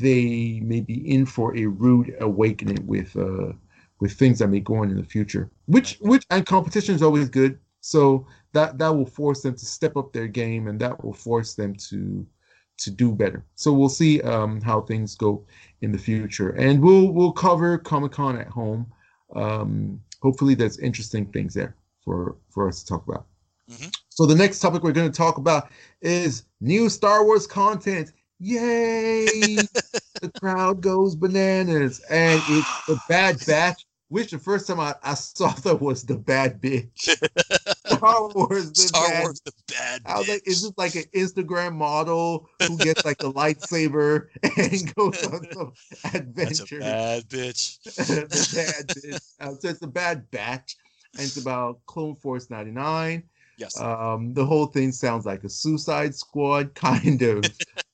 [0.00, 3.52] they may be in for a rude awakening with uh,
[4.00, 5.50] with things that may go on in the future.
[5.66, 7.58] Which which and competition is always good.
[7.80, 11.54] So that that will force them to step up their game, and that will force
[11.54, 12.26] them to
[12.84, 13.44] to do better.
[13.54, 15.44] So we'll see um, how things go
[15.80, 18.86] in the future, and we'll we'll cover Comic Con at home.
[19.34, 23.26] Um, hopefully, there's interesting things there for for us to talk about.
[23.70, 23.94] Mhm.
[24.10, 28.12] So the next topic we're going to talk about is new Star Wars content.
[28.38, 29.26] Yay!
[30.20, 33.84] the crowd goes bananas, and it's the Bad Batch.
[34.08, 37.08] Which the first time I, I saw that was the Bad Bitch.
[38.02, 40.02] Star Wars, the Star Bad Wars, the bad.
[40.06, 44.94] I was like, is this like an Instagram model who gets like a lightsaber and
[44.96, 45.72] goes on some
[46.12, 46.80] adventure?
[46.80, 47.82] bad bitch.
[47.84, 49.20] the bad bitch.
[49.40, 50.76] Um, so it's a bad batch,
[51.14, 53.22] and it's about Clone Force '99.
[53.58, 53.80] Yes.
[53.80, 57.44] Um, the whole thing sounds like a Suicide Squad kind of,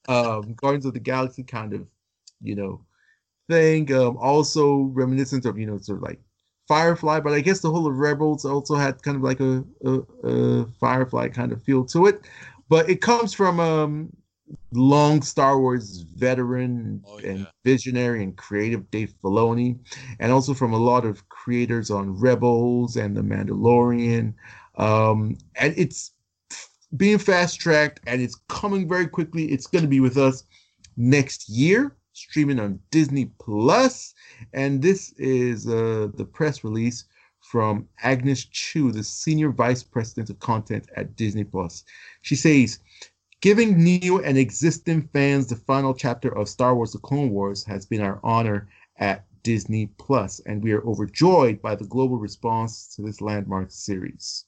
[0.08, 1.86] um, Guardians of the Galaxy kind of,
[2.40, 2.80] you know,
[3.48, 3.92] thing.
[3.92, 6.20] Um, also reminiscent of you know sort of like
[6.68, 10.28] Firefly, but I guess the whole of Rebels also had kind of like a, a,
[10.28, 12.28] a Firefly kind of feel to it.
[12.68, 14.10] But it comes from um,
[14.72, 19.78] long Star Wars veteran Oh, and visionary and creative Dave Filoni,
[20.20, 24.34] and also from a lot of creators on Rebels and The Mandalorian.
[24.76, 26.12] Um, and it's
[26.96, 29.46] being fast tracked and it's coming very quickly.
[29.52, 30.44] It's going to be with us
[30.96, 34.14] next year, streaming on Disney Plus.
[34.52, 37.04] And this is uh, the press release
[37.40, 41.84] from Agnes Chu, the senior vice president of content at Disney Plus.
[42.22, 42.80] She says,
[43.40, 47.86] Giving new and existing fans the final chapter of Star Wars The Clone Wars has
[47.86, 53.02] been our honor at Disney Plus, and we are overjoyed by the global response to
[53.02, 54.44] this landmark series.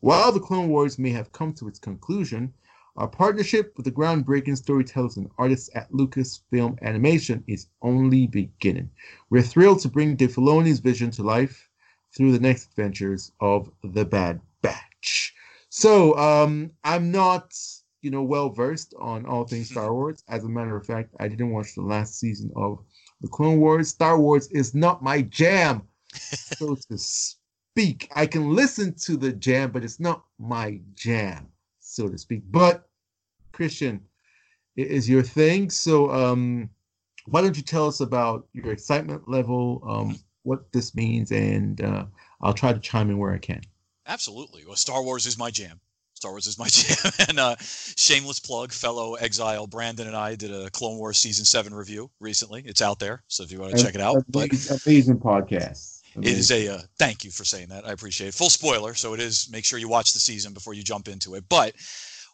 [0.00, 2.52] While The Clone Wars may have come to its conclusion,
[2.96, 8.90] our partnership with the groundbreaking storytellers and artists at Lucasfilm Animation is only beginning.
[9.30, 11.68] We're thrilled to bring Dave Filoni's vision to life
[12.16, 15.34] through the next adventures of the Bad Batch.
[15.70, 17.52] So, um, I'm not,
[18.00, 20.22] you know, well versed on all things Star Wars.
[20.28, 22.78] As a matter of fact, I didn't watch the last season of
[23.20, 23.88] the Clone Wars.
[23.88, 25.82] Star Wars is not my jam,
[26.14, 28.08] so to speak.
[28.14, 31.48] I can listen to the jam, but it's not my jam,
[31.94, 32.42] so to speak.
[32.50, 32.88] But
[33.52, 34.00] Christian,
[34.76, 35.70] it is your thing.
[35.70, 36.68] So, um,
[37.26, 42.04] why don't you tell us about your excitement level, um, what this means, and uh,
[42.42, 43.62] I'll try to chime in where I can.
[44.06, 44.64] Absolutely.
[44.66, 45.80] Well, Star Wars is my jam.
[46.12, 47.12] Star Wars is my jam.
[47.28, 51.72] and uh, shameless plug, fellow exile Brandon and I did a Clone Wars season seven
[51.72, 52.62] review recently.
[52.66, 54.22] It's out there, so if you want to check it out.
[54.28, 56.02] But Amazing, amazing podcast.
[56.16, 57.86] It is a uh, thank you for saying that.
[57.86, 58.34] I appreciate it.
[58.34, 59.48] Full spoiler, so it is.
[59.50, 61.44] Make sure you watch the season before you jump into it.
[61.48, 61.74] But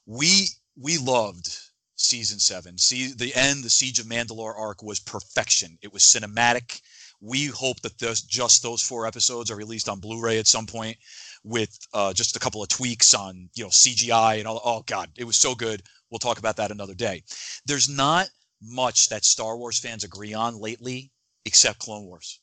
[0.07, 1.59] we we loved
[1.97, 2.79] season seven.
[2.79, 5.79] See the end, the Siege of Mandalore arc was perfection.
[5.83, 6.81] It was cinematic.
[7.21, 10.97] We hope that those, just those four episodes are released on Blu-ray at some point
[11.45, 14.61] with uh, just a couple of tweaks on you know CGI and all.
[14.65, 15.83] Oh God, it was so good.
[16.11, 17.23] We'll talk about that another day.
[17.67, 18.29] There's not
[18.63, 21.13] much that Star Wars fans agree on lately,
[21.45, 22.41] except Clone Wars.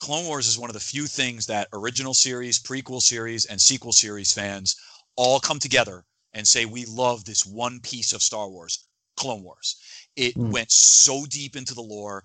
[0.00, 3.92] Clone Wars is one of the few things that original series, prequel series, and sequel
[3.92, 4.76] series fans
[5.16, 9.76] all come together and say we love this one piece of Star Wars, Clone Wars.
[10.14, 10.52] It mm.
[10.52, 12.22] went so deep into the lore,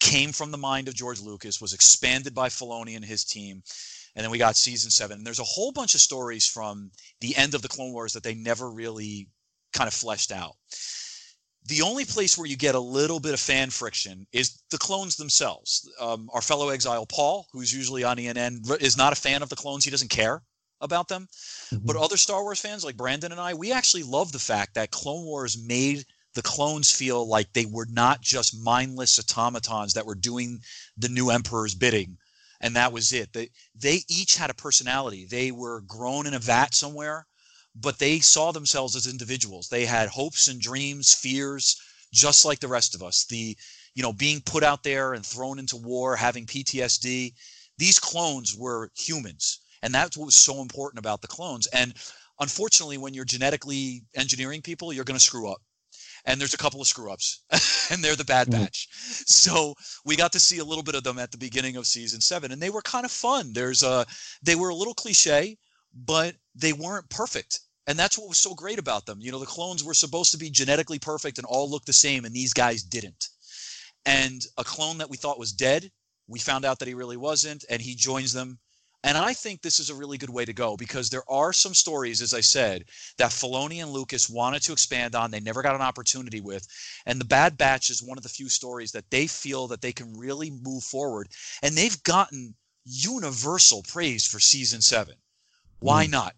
[0.00, 3.62] came from the mind of George Lucas, was expanded by Filoni and his team.
[4.14, 5.18] And then we got season seven.
[5.18, 8.22] And there's a whole bunch of stories from the end of the Clone Wars that
[8.22, 9.28] they never really
[9.72, 10.54] kind of fleshed out.
[11.66, 15.16] The only place where you get a little bit of fan friction is the clones
[15.16, 15.88] themselves.
[16.00, 19.56] Um, our fellow exile Paul, who's usually on ENN, is not a fan of the
[19.56, 19.84] clones.
[19.84, 20.42] He doesn't care
[20.80, 21.28] about them.
[21.72, 21.86] Mm-hmm.
[21.86, 24.90] But other Star Wars fans like Brandon and I, we actually love the fact that
[24.90, 30.14] Clone Wars made the clones feel like they were not just mindless automatons that were
[30.14, 30.60] doing
[30.96, 32.18] the new emperor's bidding
[32.60, 36.38] and that was it they they each had a personality they were grown in a
[36.38, 37.26] vat somewhere
[37.80, 41.80] but they saw themselves as individuals they had hopes and dreams fears
[42.12, 43.56] just like the rest of us the
[43.94, 47.32] you know being put out there and thrown into war having ptsd
[47.78, 51.94] these clones were humans and that's what was so important about the clones and
[52.40, 55.60] unfortunately when you're genetically engineering people you're going to screw up
[56.26, 57.42] and there's a couple of screw ups,
[57.90, 58.64] and they're the bad mm-hmm.
[58.64, 58.88] batch.
[59.26, 62.20] So we got to see a little bit of them at the beginning of season
[62.20, 63.52] seven, and they were kind of fun.
[63.52, 64.04] There's a,
[64.42, 65.56] they were a little cliche,
[65.94, 67.60] but they weren't perfect.
[67.86, 69.20] And that's what was so great about them.
[69.20, 72.24] You know, the clones were supposed to be genetically perfect and all look the same,
[72.24, 73.28] and these guys didn't.
[74.04, 75.90] And a clone that we thought was dead,
[76.28, 78.58] we found out that he really wasn't, and he joins them
[79.06, 81.74] and I think this is a really good way to go because there are some
[81.74, 82.86] stories, as I said,
[83.18, 85.30] that Filoni and Lucas wanted to expand on.
[85.30, 86.66] They never got an opportunity with.
[87.06, 89.92] And The Bad Batch is one of the few stories that they feel that they
[89.92, 91.28] can really move forward.
[91.62, 95.14] And they've gotten universal praise for season seven.
[95.78, 96.10] Why mm.
[96.10, 96.34] not?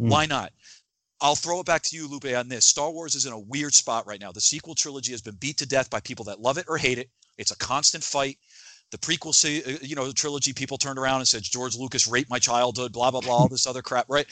[0.00, 0.10] Mm.
[0.10, 0.52] Why not?
[1.20, 2.64] I'll throw it back to you, Lupe, on this.
[2.64, 4.30] Star Wars is in a weird spot right now.
[4.30, 6.98] The sequel trilogy has been beat to death by people that love it or hate
[6.98, 7.10] it.
[7.38, 8.38] It's a constant fight
[8.90, 12.30] the prequel, uh, you know, the trilogy, people turned around and said George Lucas raped
[12.30, 14.26] my childhood, blah blah blah, all this other crap, right?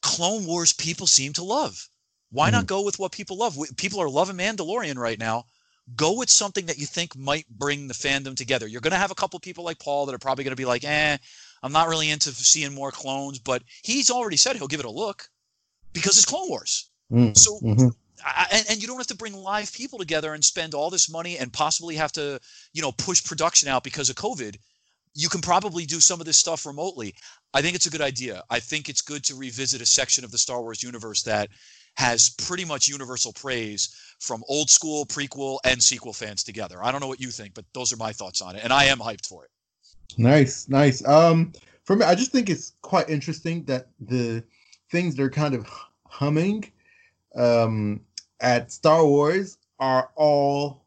[0.00, 1.88] Clone Wars, people seem to love.
[2.30, 2.56] Why mm-hmm.
[2.56, 3.56] not go with what people love?
[3.76, 5.44] People are loving Mandalorian right now.
[5.96, 8.66] Go with something that you think might bring the fandom together.
[8.66, 10.64] You're going to have a couple people like Paul that are probably going to be
[10.64, 11.18] like, "Eh,
[11.62, 14.90] I'm not really into seeing more clones," but he's already said he'll give it a
[14.90, 15.28] look
[15.92, 16.90] because it's Clone Wars.
[17.12, 17.34] Mm-hmm.
[17.34, 17.88] So mm-hmm.
[18.24, 21.10] I, and, and, you don't have to bring live people together and spend all this
[21.10, 22.40] money and possibly have to
[22.72, 24.56] you know push production out because of covid
[25.14, 27.14] you can probably do some of this stuff remotely
[27.54, 30.30] i think it's a good idea i think it's good to revisit a section of
[30.30, 31.48] the star wars universe that
[31.96, 37.00] has pretty much universal praise from old school prequel and sequel fans together i don't
[37.00, 39.26] know what you think but those are my thoughts on it and i am hyped
[39.26, 39.50] for it
[40.18, 41.52] nice nice um
[41.84, 44.42] for me i just think it's quite interesting that the
[44.90, 45.66] things that are kind of
[46.06, 46.64] humming
[47.36, 48.00] um
[48.42, 50.84] at Star Wars are all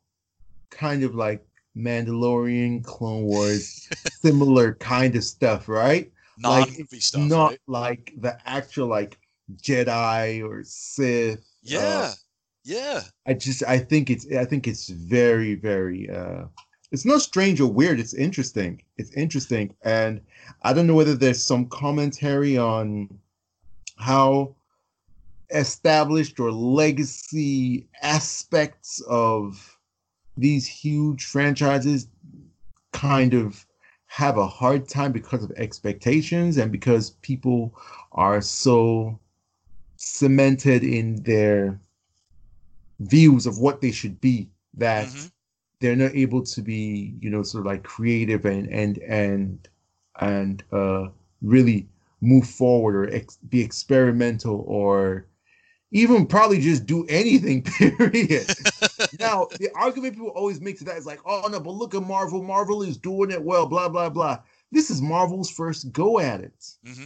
[0.70, 1.44] kind of like
[1.76, 3.90] Mandalorian, Clone Wars,
[4.22, 6.12] similar kind of stuff, right?
[6.38, 7.60] Non like stuff, not right?
[7.68, 9.18] like the actual like
[9.56, 11.46] Jedi or Sith.
[11.64, 12.14] Yeah, uh,
[12.64, 13.02] yeah.
[13.26, 16.10] I just I think it's I think it's very very.
[16.10, 16.46] uh
[16.92, 18.00] It's not strange or weird.
[18.00, 18.82] It's interesting.
[18.98, 20.22] It's interesting, and
[20.64, 23.10] I don't know whether there's some commentary on
[23.98, 24.56] how
[25.52, 29.78] established or legacy aspects of
[30.38, 32.08] these huge franchises
[32.92, 33.66] kind of
[34.08, 37.74] have a hard time because of expectations and because people
[38.14, 39.20] are so
[39.98, 41.80] cemented in their
[43.00, 45.28] views of what they should be that mm-hmm.
[45.80, 49.68] They're not able to be you know sort of like creative and and and
[50.20, 51.08] and uh
[51.42, 51.88] really
[52.22, 55.28] move forward or ex- be experimental or
[55.92, 58.48] even probably just do anything, period.
[59.20, 62.04] now, the argument people always make to that is like, oh no, but look at
[62.04, 62.44] Marvel.
[62.44, 64.40] Marvel is doing it well, blah, blah, blah.
[64.72, 66.60] This is Marvel's first go at it.
[66.86, 67.04] Mm-hmm.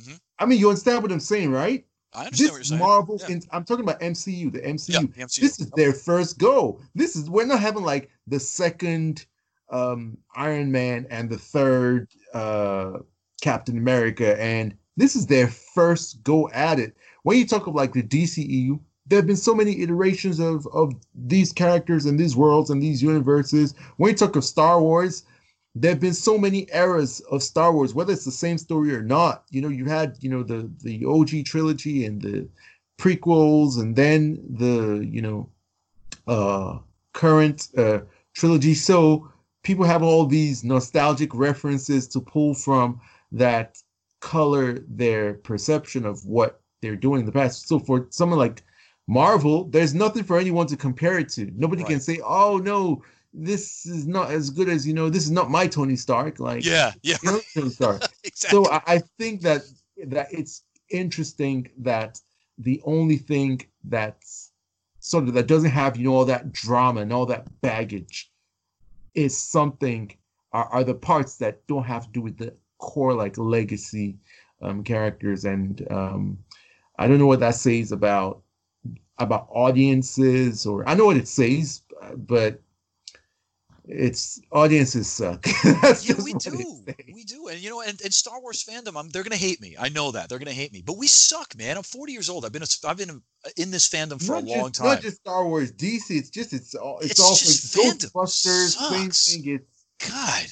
[0.00, 0.14] Mm-hmm.
[0.38, 1.84] I mean, you understand what I'm saying, right?
[2.16, 2.80] I understand this saying.
[3.20, 3.28] Yeah.
[3.28, 4.88] in, I'm talking about MCU, the MCU.
[4.88, 5.40] Yeah, the MCU.
[5.40, 6.80] This is their first go.
[6.94, 9.26] This is we're not having like the second
[9.70, 12.98] um Iron Man and the third uh
[13.42, 16.96] Captain America, and this is their first go at it
[17.26, 20.94] when you talk of like the DCEU, there have been so many iterations of of
[21.12, 23.74] these characters and these worlds and these universes.
[23.96, 25.24] When you talk of Star Wars,
[25.78, 29.02] there have been so many eras of Star Wars, whether it's the same story or
[29.02, 29.44] not.
[29.50, 32.48] You know, you had you know the the OG trilogy and the
[32.98, 35.50] prequels, and then the you know
[36.26, 36.78] uh
[37.12, 38.00] current uh
[38.34, 38.72] trilogy.
[38.72, 39.30] So
[39.62, 42.98] people have all these nostalgic references to pull from
[43.32, 43.76] that
[44.20, 47.68] color their perception of what they're doing in the past.
[47.68, 48.62] So for someone like
[49.08, 51.52] Marvel, there's nothing for anyone to compare it to.
[51.54, 51.90] Nobody right.
[51.90, 53.02] can say, "Oh no,
[53.36, 55.10] this is not as good as you know.
[55.10, 58.02] This is not my Tony Stark." Like, yeah, yeah, you know, Tony Stark.
[58.24, 58.64] exactly.
[58.64, 59.62] So I, I think that
[60.06, 62.20] that it's interesting that
[62.58, 64.52] the only thing that's
[65.00, 68.30] sort of that doesn't have you know all that drama and all that baggage
[69.14, 70.10] is something
[70.52, 74.16] are, are the parts that don't have to do with the core like legacy
[74.62, 76.38] um, characters and um,
[76.98, 78.42] I don't know what that says about
[79.18, 81.82] about audiences or I know what it says,
[82.16, 82.60] but
[83.88, 85.46] it's audiences suck.
[85.64, 86.84] yeah, we do.
[87.12, 87.48] We do.
[87.48, 89.76] And you know, and, and Star Wars fandom, I'm, they're gonna hate me.
[89.78, 91.76] I know that they're gonna hate me, but we suck, man.
[91.76, 92.44] I'm 40 years old.
[92.44, 93.22] I've been a, I've been
[93.56, 94.86] in this fandom for not a long time.
[94.86, 96.10] Not just Star Wars, DC.
[96.10, 98.70] It's just it's all it's, it's all just like Ghostbusters.
[98.70, 99.54] Same thing.
[99.54, 100.46] It's God.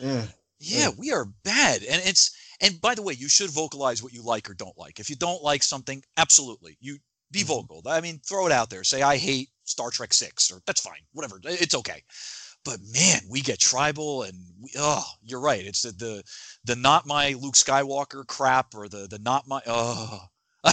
[0.00, 0.26] Yeah.
[0.60, 4.14] Yeah, yeah, we are bad, and it's and by the way, you should vocalize what
[4.14, 4.98] you like or don't like.
[4.98, 6.98] If you don't like something, absolutely, you
[7.30, 7.48] be mm-hmm.
[7.48, 7.82] vocal.
[7.86, 8.82] I mean, throw it out there.
[8.82, 11.00] Say I hate Star Trek Six, or that's fine.
[11.12, 12.02] Whatever, it's okay
[12.64, 15.64] but man, we get tribal and we, oh, you're right.
[15.64, 16.22] It's the, the
[16.64, 20.20] the not my Luke Skywalker crap or the the not my oh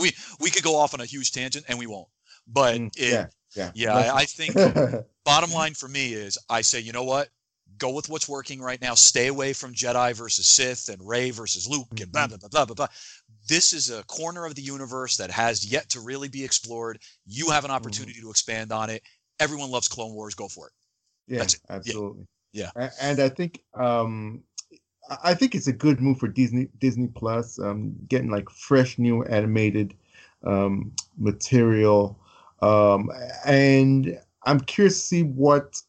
[0.00, 2.08] we we could go off on a huge tangent and we won't.
[2.46, 3.94] But mm, it, yeah, yeah, yeah.
[3.94, 4.54] I, I think
[5.24, 7.28] bottom line for me is I say, you know what?
[7.78, 8.94] Go with what's working right now.
[8.94, 12.36] Stay away from Jedi versus Sith and Rey versus Luke and blah mm-hmm.
[12.36, 12.88] blah blah blah blah blah.
[13.48, 16.98] This is a corner of the universe that has yet to really be explored.
[17.26, 17.76] You have an mm-hmm.
[17.76, 19.02] opportunity to expand on it.
[19.38, 20.34] Everyone loves Clone Wars.
[20.34, 20.72] Go for it.
[21.30, 22.26] Yeah, absolutely.
[22.52, 22.70] Yeah.
[22.76, 22.90] yeah.
[23.00, 24.42] And I think um
[25.22, 29.24] I think it's a good move for Disney Disney Plus, um, getting like fresh new
[29.24, 29.94] animated
[30.44, 32.18] um, material.
[32.62, 33.10] Um,
[33.44, 35.80] and I'm curious to see what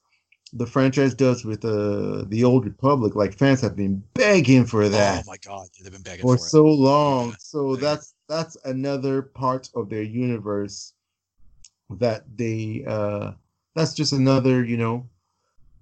[0.54, 3.16] the franchise does with uh, the Old Republic.
[3.16, 5.24] Like fans have been begging for that.
[5.26, 7.30] Oh my god, they've been begging for, for so long.
[7.30, 7.36] Yeah.
[7.39, 10.94] So that's that's another part of their universe
[12.00, 13.32] that they uh
[13.76, 15.08] that's just another, you know,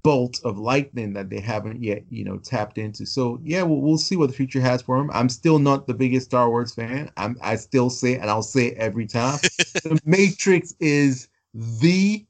[0.04, 3.06] bolt of lightning that they haven't yet, you know, tapped into.
[3.06, 5.10] So yeah, we'll, we'll see what the future has for them.
[5.14, 7.12] I'm still not the biggest Star Wars fan.
[7.18, 9.40] I'm I still say, and I'll say it every time,
[9.84, 12.26] the Matrix is the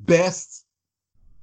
[0.00, 0.66] best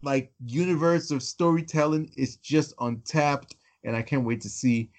[0.02, 2.12] like universe of storytelling.
[2.16, 4.90] It's just untapped, and I can't wait to see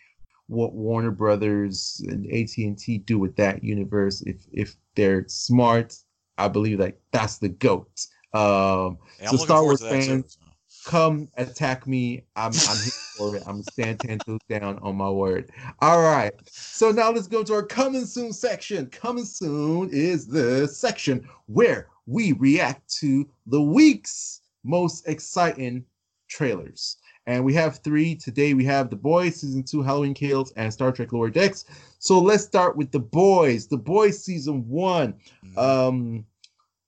[0.46, 4.22] what Warner Brothers and AT and T do with that universe.
[4.22, 5.96] If if they're smart,
[6.36, 8.06] I believe like that's the goat.
[8.34, 10.38] Um, yeah, so Star Wars fans,
[10.84, 12.24] come attack me.
[12.36, 13.42] I'm I'm here for it.
[13.46, 15.50] I'm stand ten toes down on my word.
[15.80, 16.32] All right.
[16.46, 18.86] So now let's go to our coming soon section.
[18.88, 25.84] Coming soon is the section where we react to the week's most exciting
[26.28, 26.96] trailers.
[27.26, 28.52] And we have three today.
[28.52, 31.64] We have The Boys season two, Halloween Kills, and Star Trek Lower Decks.
[31.98, 33.66] So let's start with The Boys.
[33.66, 35.58] The Boys season one, mm-hmm.
[35.58, 36.26] um,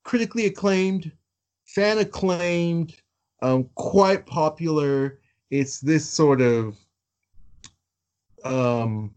[0.04, 1.10] critically acclaimed,
[1.66, 2.96] fan acclaimed,
[3.42, 5.20] um, quite popular.
[5.50, 6.76] It's this sort of
[8.44, 9.14] um,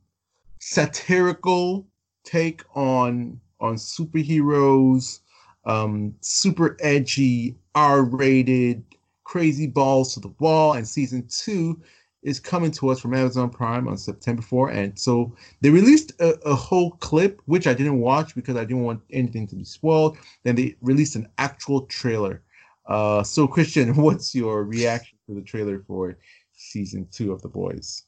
[0.59, 1.87] satirical
[2.23, 5.19] take on on superheroes,
[5.65, 8.83] um, super edgy, R-rated,
[9.25, 10.73] crazy balls to the wall.
[10.73, 11.81] And season two
[12.21, 14.69] is coming to us from Amazon Prime on September 4.
[14.71, 18.83] And so they released a, a, whole clip, which I didn't watch because I didn't
[18.83, 20.17] want anything to be spoiled.
[20.43, 22.43] Then they released an actual trailer.
[22.85, 26.17] Uh, so, Christian, what's your reaction to the trailer for
[26.53, 28.03] season two of The Boys?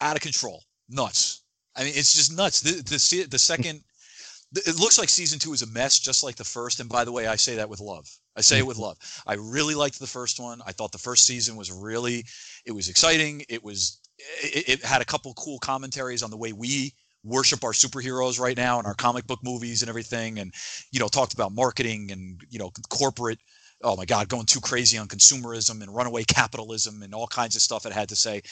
[0.00, 0.62] Out of control.
[0.90, 1.42] Nuts.
[1.74, 2.60] I mean, it's just nuts.
[2.60, 3.82] The, the, the second
[4.54, 6.80] it looks like season two is a mess, just like the first.
[6.80, 8.08] And by the way, I say that with love.
[8.36, 8.84] I say it with mm-hmm.
[8.84, 9.22] love.
[9.26, 10.60] I really liked the first one.
[10.66, 12.24] I thought the first season was really,
[12.64, 13.42] it was exciting.
[13.48, 14.00] It was,
[14.42, 16.94] it, it had a couple cool commentaries on the way we
[17.24, 20.38] worship our superheroes right now and our comic book movies and everything.
[20.38, 20.54] And,
[20.92, 23.40] you know, talked about marketing and, you know, corporate,
[23.82, 27.62] oh my God, going too crazy on consumerism and runaway capitalism and all kinds of
[27.62, 28.42] stuff it had to say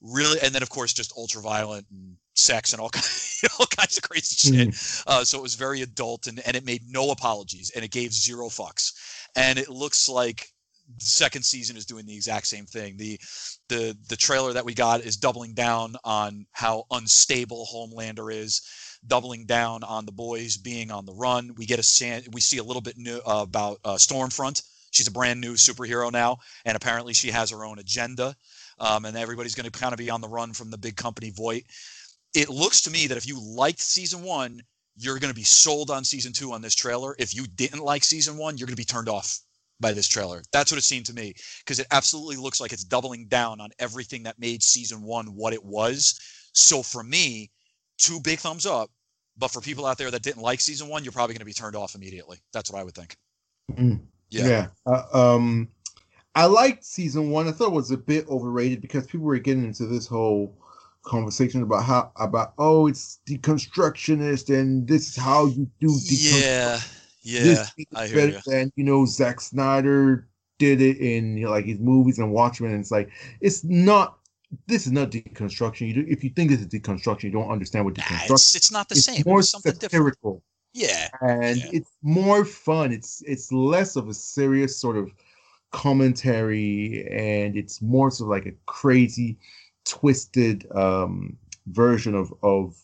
[0.00, 3.96] really and then of course just ultra violent and sex and all kinds, all kinds
[3.96, 4.68] of crazy shit.
[4.68, 5.04] Mm.
[5.06, 8.12] uh, so it was very adult and, and it made no apologies and it gave
[8.12, 8.92] zero fucks.
[9.34, 10.48] And it looks like
[10.98, 12.96] the second season is doing the exact same thing.
[12.96, 13.18] The
[13.68, 18.62] the the trailer that we got is doubling down on how unstable homelander is
[19.06, 21.54] doubling down on the boys being on the run.
[21.56, 24.62] We get a we see a little bit new uh, about uh, stormfront.
[24.92, 28.36] She's a brand new superhero now and apparently she has her own agenda
[28.78, 31.30] um, and everybody's going to kind of be on the run from the big company
[31.30, 31.64] Vought.
[32.34, 34.60] It looks to me that if you liked season one,
[34.96, 37.14] you're going to be sold on season two on this trailer.
[37.18, 39.38] If you didn't like season one, you're going to be turned off
[39.80, 40.42] by this trailer.
[40.52, 43.70] That's what it seemed to me because it absolutely looks like it's doubling down on
[43.78, 46.18] everything that made season one what it was.
[46.52, 47.50] So for me,
[47.98, 48.90] two big thumbs up.
[49.38, 51.52] But for people out there that didn't like season one, you're probably going to be
[51.52, 52.38] turned off immediately.
[52.54, 53.16] That's what I would think.
[53.72, 54.00] Mm.
[54.30, 54.46] Yeah.
[54.46, 54.66] Yeah.
[54.86, 55.68] Uh, um,
[56.36, 57.48] I liked season one.
[57.48, 60.54] I thought it was a bit overrated because people were getting into this whole
[61.02, 66.80] conversation about how about oh it's deconstructionist and this is how you do yeah
[67.22, 67.64] yeah
[67.94, 68.38] I hear you.
[68.44, 70.28] than you know Zack Snyder
[70.58, 73.08] did it in you know, like his movies and Watchmen and it's like
[73.40, 74.18] it's not
[74.66, 75.88] this is not deconstruction.
[75.88, 78.28] You do, if you think this is deconstruction, you don't understand what deconstruction.
[78.28, 79.22] Nah, it's, it's not the it's same.
[79.26, 80.42] More it's something satirical.
[80.74, 80.92] Different.
[80.92, 81.70] Yeah, and yeah.
[81.72, 82.92] it's more fun.
[82.92, 85.10] It's it's less of a serious sort of
[85.76, 89.36] commentary, and it's more sort of like a crazy,
[89.84, 92.74] twisted um, version of of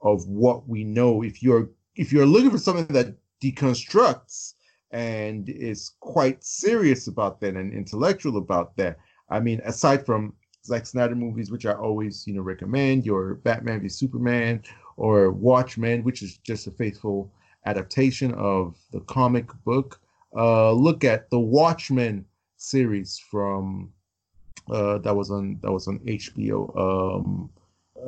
[0.00, 1.22] of what we know.
[1.22, 3.14] If you're if you're looking for something that
[3.44, 4.54] deconstructs
[4.92, 8.96] and is quite serious about that and intellectual about that,
[9.28, 10.32] I mean, aside from
[10.64, 14.62] Zack Snyder movies, which I always, you know, recommend, your Batman v Superman
[14.96, 17.30] or Watchmen, which is just a faithful
[17.66, 20.00] adaptation of the comic book.
[20.34, 22.24] Uh, look at the Watchmen
[22.56, 23.92] series from
[24.70, 26.76] uh, that was on that was on HBO.
[26.78, 27.50] Um,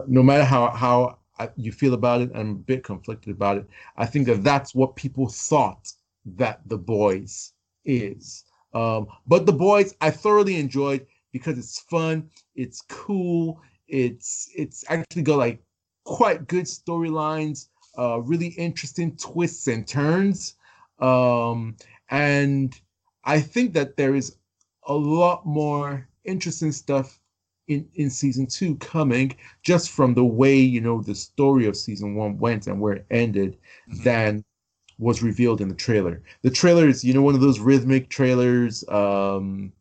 [0.06, 1.18] no matter how how
[1.56, 3.68] you feel about it, I'm a bit conflicted about it.
[3.96, 5.92] I think that that's what people thought
[6.36, 7.52] that the boys
[7.84, 8.44] is.
[8.72, 15.22] Um, but the boys, I thoroughly enjoyed because it's fun, it's cool, it's it's actually
[15.22, 15.62] got like
[16.04, 17.68] quite good storylines,
[17.98, 20.54] uh, really interesting twists and turns,
[21.00, 21.76] um,
[22.14, 22.80] and
[23.24, 24.36] I think that there is
[24.86, 27.18] a lot more interesting stuff
[27.66, 32.14] in in season two coming just from the way you know the story of season
[32.14, 33.56] one went and where it ended
[33.90, 34.02] mm-hmm.
[34.04, 34.44] than
[34.98, 38.84] was revealed in the trailer the trailer is you know one of those rhythmic trailers
[38.88, 39.72] um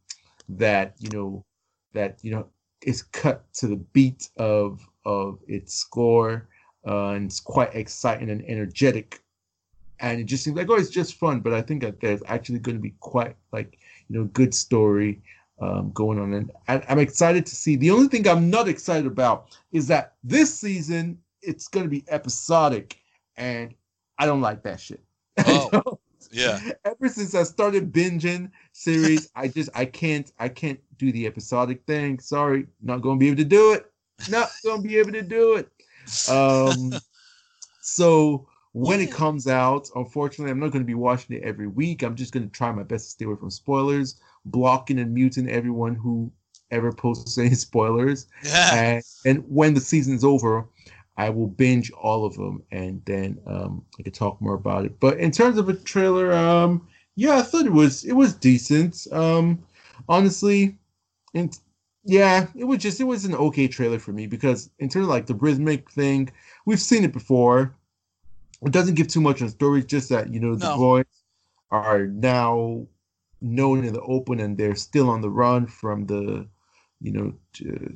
[0.50, 1.46] that you know
[1.94, 2.48] that you know
[2.82, 6.48] is cut to the beat of of its score
[6.88, 9.23] uh, and it's quite exciting and energetic
[10.04, 12.60] and it just seems like oh it's just fun but i think that there's actually
[12.60, 15.22] going to be quite like you know good story
[15.62, 19.08] um, going on and I, i'm excited to see the only thing i'm not excited
[19.08, 22.98] about is that this season it's going to be episodic
[23.38, 23.74] and
[24.20, 25.02] i don't like that shit
[25.48, 26.00] oh
[26.32, 26.60] yeah.
[26.84, 31.86] Ever since I started binging series, I just I can't I can't do the episodic
[31.86, 32.18] thing.
[32.18, 33.92] Sorry, not gonna be able to do it.
[34.30, 35.70] Not gonna be able to do it.
[36.30, 36.92] Um
[37.82, 42.02] so when it comes out, unfortunately, I'm not going to be watching it every week.
[42.02, 45.50] I'm just going to try my best to stay away from spoilers, blocking and muting
[45.50, 46.32] everyone who
[46.72, 48.28] ever posts any spoilers.
[48.44, 48.76] Yeah.
[48.76, 50.68] And, and when the season's over,
[51.18, 55.00] I will binge all of them and then um, I could talk more about it.
[55.00, 59.06] But in terms of a trailer, um, yeah, I thought it was it was decent.
[59.12, 59.64] Um,
[60.10, 60.76] honestly,
[61.36, 61.56] and
[62.04, 65.10] yeah, it was just it was an okay trailer for me because in terms of
[65.10, 66.32] like the rhythmic thing,
[66.66, 67.76] we've seen it before.
[68.66, 70.78] It doesn't give too much on story, just that you know the no.
[70.78, 71.06] boys
[71.72, 72.88] are now
[73.42, 76.48] known in the open and they're still on the run from the
[77.02, 77.34] you know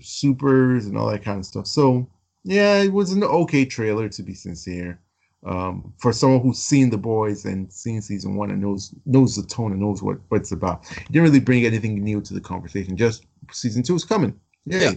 [0.01, 1.67] supers and all that kind of stuff.
[1.67, 2.09] So
[2.43, 4.99] yeah, it was an okay trailer to be sincere.
[5.45, 9.43] Um, for someone who's seen the boys and seen season one and knows knows the
[9.43, 10.83] tone and knows what, what it's about.
[10.91, 12.97] It didn't really bring anything new to the conversation.
[12.97, 14.37] Just season two is coming.
[14.65, 14.79] Yay.
[14.79, 14.91] Yeah.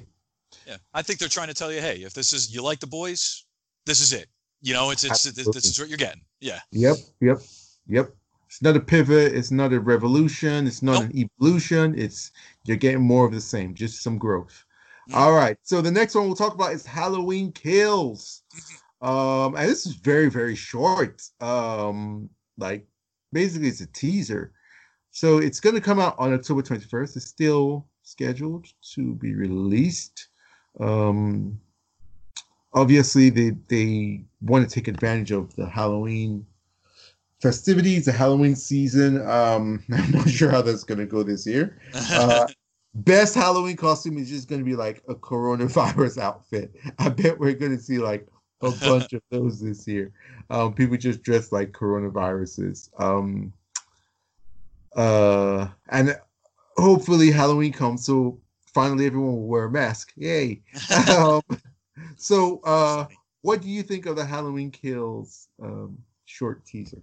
[0.66, 0.76] Yeah.
[0.94, 3.44] I think they're trying to tell you, hey, if this is you like the boys,
[3.86, 4.28] this is it.
[4.62, 6.22] You know, it's it's this, this is what you're getting.
[6.40, 6.60] Yeah.
[6.72, 6.96] Yep.
[7.20, 7.38] Yep.
[7.88, 8.14] Yep.
[8.46, 9.32] It's not a pivot.
[9.34, 10.66] It's not a revolution.
[10.66, 11.10] It's not nope.
[11.10, 11.94] an evolution.
[11.96, 12.32] It's
[12.64, 14.64] you're getting more of the same, just some growth.
[15.14, 15.56] All right.
[15.62, 18.42] So the next one we'll talk about is Halloween Kills.
[19.02, 21.22] Um, and this is very, very short.
[21.40, 22.86] Um, like
[23.32, 24.52] basically it's a teaser.
[25.10, 27.16] So it's gonna come out on October 21st.
[27.16, 30.28] It's still scheduled to be released.
[30.78, 31.60] Um
[32.72, 36.46] obviously they they want to take advantage of the Halloween
[37.40, 39.20] festivities, the Halloween season.
[39.28, 41.78] Um, I'm not sure how that's gonna go this year.
[42.12, 42.46] Uh,
[42.94, 46.74] best Halloween costume is just going to be like a coronavirus outfit.
[46.98, 48.26] I bet we're going to see like
[48.62, 50.12] a bunch of those this year.
[50.50, 52.90] Um, people just dress like coronaviruses.
[52.98, 53.52] Um,
[54.96, 56.18] uh, and
[56.76, 58.38] hopefully Halloween comes, so
[58.74, 60.12] finally everyone will wear a mask.
[60.16, 60.62] Yay!
[62.16, 63.06] So, uh,
[63.42, 67.02] what do you think of the Halloween Kills um, short teaser?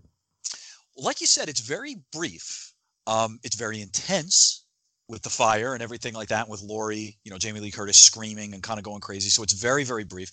[0.96, 2.74] Like you said, it's very brief.
[3.06, 4.66] Um, it's very intense
[5.10, 8.54] with the fire and everything like that with Laurie, you know, Jamie Lee Curtis screaming
[8.54, 9.30] and kind of going crazy.
[9.30, 10.30] So it's very, very brief.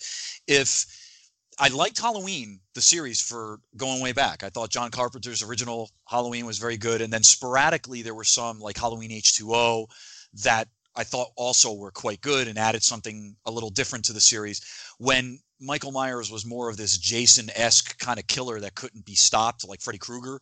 [0.47, 0.85] If
[1.57, 4.43] I liked Halloween, the series for going way back.
[4.43, 7.01] I thought John Carpenter's original Halloween was very good.
[7.01, 9.87] And then sporadically there were some like Halloween H2O
[10.43, 14.21] that I thought also were quite good and added something a little different to the
[14.21, 14.61] series.
[14.97, 19.15] When Michael Myers was more of this Jason esque kind of killer that couldn't be
[19.15, 20.39] stopped, like Freddy Krueger,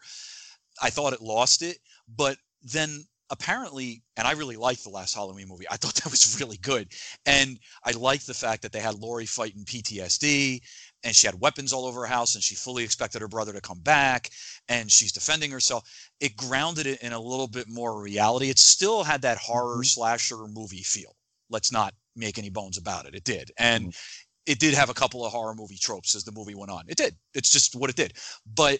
[0.81, 1.77] I thought it lost it.
[2.07, 5.65] But then apparently, and I really liked the last Halloween movie.
[5.69, 6.89] I thought that was really good,
[7.25, 10.61] and I liked the fact that they had Laurie fighting PTSD,
[11.03, 13.61] and she had weapons all over her house, and she fully expected her brother to
[13.61, 14.29] come back,
[14.69, 15.83] and she's defending herself.
[16.19, 18.49] It grounded it in a little bit more reality.
[18.49, 19.83] It still had that horror mm-hmm.
[19.83, 21.15] slasher movie feel.
[21.49, 23.15] Let's not make any bones about it.
[23.15, 24.51] It did, and mm-hmm.
[24.51, 26.85] it did have a couple of horror movie tropes as the movie went on.
[26.87, 27.15] It did.
[27.33, 28.13] It's just what it did,
[28.55, 28.79] but.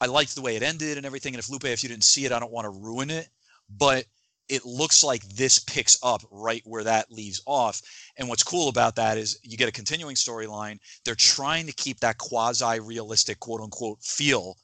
[0.00, 1.34] I liked the way it ended and everything.
[1.34, 3.28] And if Lupe, if you didn't see it, I don't want to ruin it
[3.68, 4.04] but
[4.48, 7.80] it looks like this picks up right where that leaves off.
[8.18, 10.78] And what's cool about that is you get a continuing storyline.
[11.04, 14.56] They're trying to keep that quasi realistic, quote unquote, feel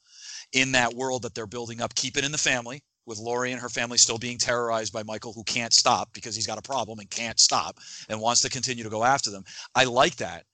[0.52, 2.82] in that world that they're building up, keep it in the family.
[3.06, 6.46] With Laurie and her family still being terrorized by Michael, who can't stop because he's
[6.46, 7.78] got a problem and can't stop
[8.08, 9.42] and wants to continue to go after them.
[9.74, 10.44] I like that.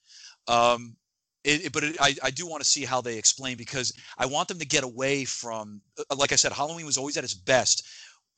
[0.49, 0.97] Um,
[1.45, 4.49] it, but it, I, I do want to see how they explain because I want
[4.49, 7.87] them to get away from, uh, like I said, Halloween was always at its best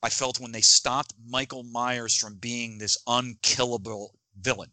[0.01, 4.71] I felt when they stopped Michael Myers from being this unkillable villain.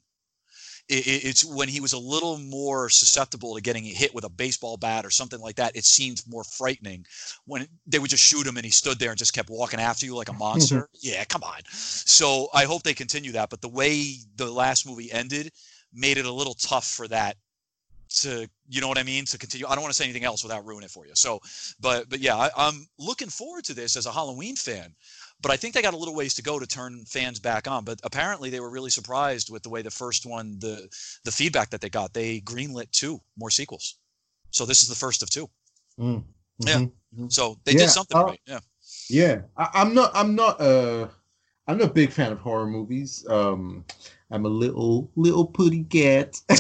[0.89, 4.29] It, it, it's when he was a little more susceptible to getting hit with a
[4.29, 5.75] baseball bat or something like that.
[5.75, 7.05] It seemed more frightening
[7.45, 10.07] when they would just shoot him and he stood there and just kept walking after
[10.07, 10.89] you like a monster.
[11.01, 11.61] yeah, come on.
[11.71, 13.51] So I hope they continue that.
[13.51, 15.51] But the way the last movie ended
[15.93, 17.37] made it a little tough for that
[18.09, 19.67] to you know what I mean to continue.
[19.67, 21.13] I don't want to say anything else without ruining it for you.
[21.15, 21.41] So,
[21.81, 24.95] but but yeah, I, I'm looking forward to this as a Halloween fan.
[25.43, 27.85] But I think they got a little ways to go to turn fans back on.
[27.85, 30.89] But apparently, they were really surprised with the way the first one, the
[31.25, 32.15] the feedback that they got.
[32.15, 33.97] They greenlit two more sequels,
[34.51, 35.51] so this is the first of 2 mm.
[36.01, 36.23] mm-hmm.
[36.67, 37.29] Yeah, mm-hmm.
[37.29, 37.81] so they yeah.
[37.81, 38.41] did something uh, right.
[38.47, 38.61] Yeah,
[39.11, 39.41] yeah.
[39.57, 40.11] I, I'm not.
[40.15, 40.61] I'm not.
[40.61, 41.09] Uh,
[41.69, 43.27] I'm not a big fan of horror movies.
[43.29, 43.85] Um,
[44.31, 46.41] I'm a little little putty cat.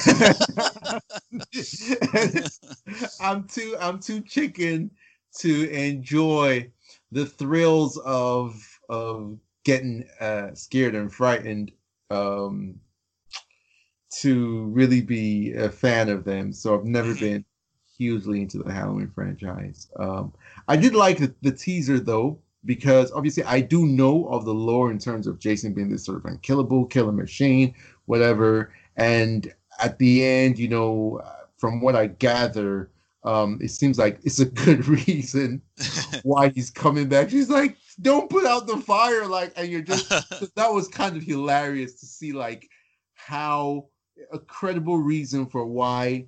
[3.20, 4.90] I'm too I'm too chicken
[5.38, 6.70] to enjoy
[7.10, 8.54] the thrills of
[8.88, 11.72] of getting uh, scared and frightened
[12.10, 12.76] um,
[14.20, 16.52] to really be a fan of them.
[16.52, 17.24] So I've never mm-hmm.
[17.24, 17.44] been
[17.98, 19.88] hugely into the Halloween franchise.
[19.98, 20.32] Um,
[20.68, 24.90] I did like the, the teaser though because obviously I do know of the lore
[24.90, 27.74] in terms of Jason being this sort of unkillable killer machine,
[28.06, 28.72] whatever.
[28.96, 31.22] And at the end, you know,
[31.58, 32.90] from what I gather,
[33.24, 35.62] um, it seems like it's a good reason
[36.22, 37.30] why he's coming back.
[37.30, 40.08] She's like, "Don't put out the fire!" Like, and you're just
[40.54, 42.68] that was kind of hilarious to see, like,
[43.14, 43.86] how
[44.32, 46.26] a credible reason for why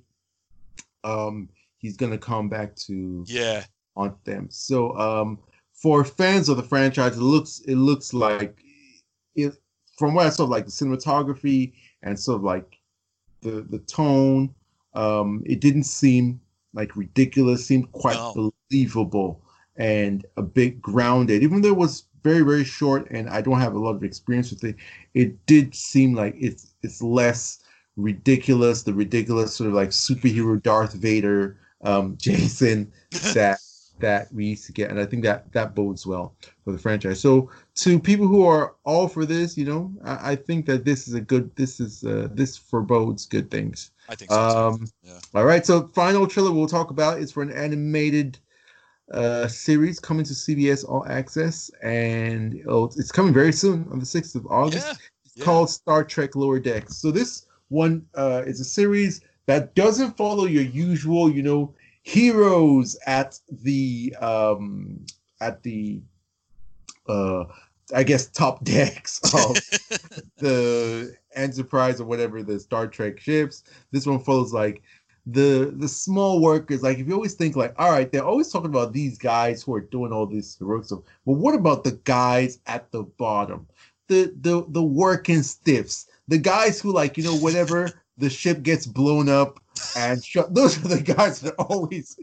[1.04, 3.64] um he's gonna come back to yeah
[3.96, 4.48] haunt them.
[4.50, 5.38] So um
[5.80, 8.62] for fans of the franchise, it looks it looks like
[9.34, 9.54] it
[9.96, 11.72] from what I saw, like the cinematography
[12.02, 12.78] and sort of like
[13.42, 14.54] the the tone.
[14.94, 16.40] Um, it didn't seem
[16.74, 17.64] like ridiculous.
[17.64, 18.52] Seemed quite no.
[18.70, 19.40] believable
[19.76, 21.42] and a bit grounded.
[21.42, 24.50] Even though it was very very short and I don't have a lot of experience
[24.50, 24.76] with it,
[25.14, 27.60] it did seem like it's it's less
[27.96, 28.82] ridiculous.
[28.82, 32.92] The ridiculous sort of like superhero Darth Vader um, Jason
[33.34, 33.60] that
[34.00, 36.34] that we used to get, and I think that that bodes well
[36.64, 37.20] for the franchise.
[37.20, 41.08] So to people who are all for this, you know, I, I think that this
[41.08, 41.54] is a good.
[41.56, 43.90] This is uh, this forebodes good things.
[44.08, 44.40] I think so.
[44.40, 45.18] Um, yeah.
[45.34, 45.64] All right.
[45.64, 48.38] So final trailer we'll talk about is for an animated
[49.12, 54.06] uh, series coming to CBS All Access, and oh, it's coming very soon on the
[54.06, 54.86] sixth of August.
[54.86, 54.94] Yeah.
[55.24, 55.44] It's yeah.
[55.44, 56.96] called Star Trek Lower Decks.
[56.96, 61.74] So this one uh, is a series that doesn't follow your usual, you know,
[62.08, 65.04] heroes at the um
[65.42, 66.00] at the
[67.06, 67.44] uh
[67.94, 69.56] I guess top decks of
[70.38, 73.62] the Enterprise or whatever the Star Trek ships.
[73.92, 74.82] This one follows like
[75.26, 76.82] the the small workers.
[76.82, 79.74] Like if you always think like, all right, they're always talking about these guys who
[79.74, 81.00] are doing all this heroic stuff.
[81.26, 83.66] But what about the guys at the bottom?
[84.08, 88.86] The the the working stiffs, the guys who like, you know, whatever the ship gets
[88.86, 89.60] blown up
[89.96, 92.18] and those are the guys that always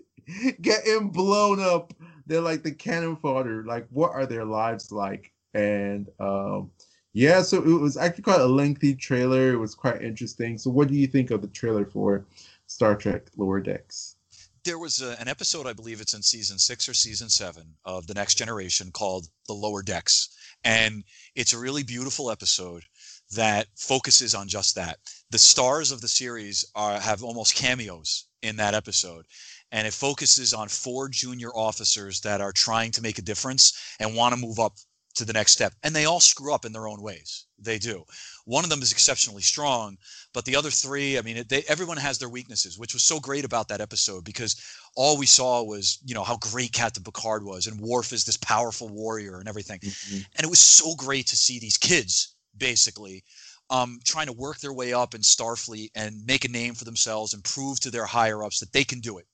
[0.61, 1.93] getting blown up.
[2.27, 3.63] They're like the cannon fodder.
[3.63, 5.31] Like, what are their lives like?
[5.53, 6.71] And um,
[7.13, 9.53] yeah, so it was actually quite a lengthy trailer.
[9.53, 10.57] It was quite interesting.
[10.57, 12.25] So, what do you think of the trailer for
[12.67, 14.17] Star Trek Lower Decks?
[14.65, 18.07] There was a, an episode, I believe it's in season six or season seven of
[18.07, 20.29] The Next Generation called The Lower Decks.
[20.63, 21.03] And
[21.35, 22.83] it's a really beautiful episode
[23.31, 24.99] that focuses on just that.
[25.31, 29.25] The stars of the series are have almost cameos in that episode.
[29.71, 34.15] And it focuses on four junior officers that are trying to make a difference and
[34.15, 34.73] want to move up
[35.15, 35.73] to the next step.
[35.83, 37.45] And they all screw up in their own ways.
[37.57, 38.03] They do.
[38.45, 39.97] One of them is exceptionally strong,
[40.33, 43.45] but the other three, I mean, they, everyone has their weaknesses, which was so great
[43.45, 44.61] about that episode because
[44.95, 48.37] all we saw was, you know, how great Captain Picard was and Worf is this
[48.37, 49.79] powerful warrior and everything.
[49.79, 50.17] Mm-hmm.
[50.35, 53.23] And it was so great to see these kids basically
[53.69, 57.33] um, trying to work their way up in Starfleet and make a name for themselves
[57.33, 59.25] and prove to their higher ups that they can do it,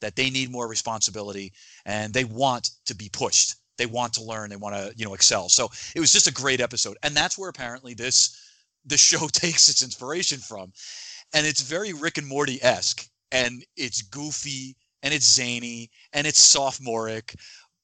[0.00, 1.52] that they need more responsibility
[1.84, 3.56] and they want to be pushed.
[3.76, 4.50] They want to learn.
[4.50, 5.48] They want to you know excel.
[5.48, 6.96] So it was just a great episode.
[7.02, 8.38] And that's where apparently this
[8.86, 10.72] the show takes its inspiration from.
[11.34, 13.08] And it's very rick and morty-esque.
[13.32, 17.34] And it's goofy and it's zany and it's sophomoric.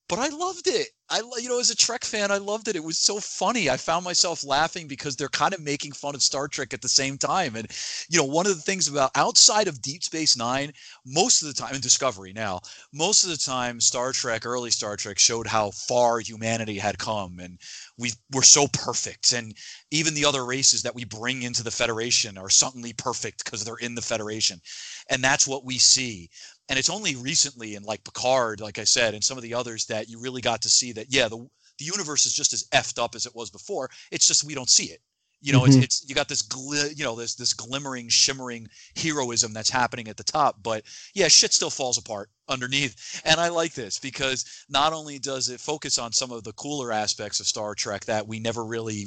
[0.09, 0.89] But I loved it.
[1.11, 2.77] I you know as a Trek fan, I loved it.
[2.77, 3.69] It was so funny.
[3.69, 6.89] I found myself laughing because they're kind of making fun of Star Trek at the
[6.89, 7.57] same time.
[7.57, 7.67] And
[8.09, 10.73] you know, one of the things about outside of Deep Space Nine,
[11.05, 12.61] most of the time in Discovery now,
[12.93, 17.41] most of the time Star Trek, early Star Trek showed how far humanity had come
[17.41, 17.59] and
[17.99, 19.55] we were so perfect and
[19.91, 23.75] even the other races that we bring into the Federation are suddenly perfect because they're
[23.77, 24.61] in the Federation.
[25.09, 26.31] And that's what we see
[26.71, 29.87] and it's only recently in like Picard, like I said, and some of the others
[29.87, 31.49] that you really got to see that yeah, the
[31.79, 33.91] the universe is just as effed up as it was before.
[34.11, 35.01] It's just we don't see it.
[35.43, 35.79] You know, mm-hmm.
[35.79, 40.09] it's it's you got this gl- you know this this glimmering, shimmering heroism that's happening
[40.09, 40.85] at the top, but
[41.15, 43.23] yeah, shit still falls apart underneath.
[43.25, 46.93] And I like this because not only does it focus on some of the cooler
[46.93, 49.07] aspects of Star Trek that we never really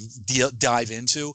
[0.57, 1.33] dive into,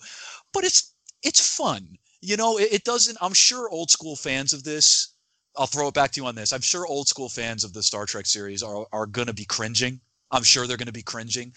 [0.53, 1.97] but it's it's fun.
[2.21, 3.19] You know, it, it doesn't.
[3.21, 5.15] I'm sure old school fans of this
[5.57, 6.53] I'll throw it back to you on this.
[6.53, 9.45] I'm sure old school fans of the Star Trek series are are going to be
[9.45, 10.01] cringing.
[10.31, 11.53] I'm sure they're going to be cringing.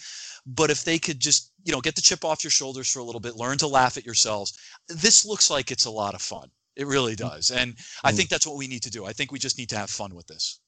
[0.45, 3.03] But if they could just, you know, get the chip off your shoulders for a
[3.03, 4.57] little bit, learn to laugh at yourselves,
[4.87, 6.49] this looks like it's a lot of fun.
[6.75, 7.29] It really mm.
[7.29, 7.51] does.
[7.51, 8.15] And I mm.
[8.15, 9.05] think that's what we need to do.
[9.05, 10.59] I think we just need to have fun with this.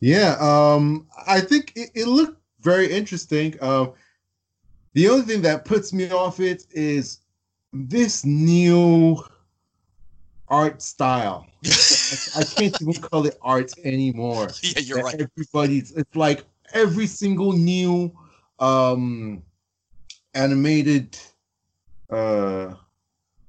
[0.00, 3.56] Yeah, um, I think it, it looked very interesting.
[3.62, 3.92] Um,
[4.92, 7.20] the only thing that puts me off it is
[7.72, 9.22] this new
[10.48, 11.46] art style.
[12.36, 14.48] I, can't even call it art anymore.
[14.62, 15.20] Yeah, you're right.
[15.20, 18.12] Everybody's it's like every single new
[18.58, 19.42] um
[20.34, 21.18] animated
[22.10, 22.74] uh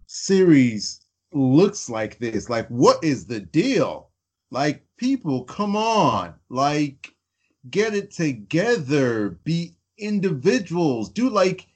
[0.07, 1.01] series
[1.33, 2.49] looks like this.
[2.49, 4.09] Like what is the deal?
[4.51, 6.35] Like people, come on.
[6.49, 7.13] Like
[7.69, 9.31] get it together.
[9.43, 11.09] Be individuals.
[11.09, 11.67] Do like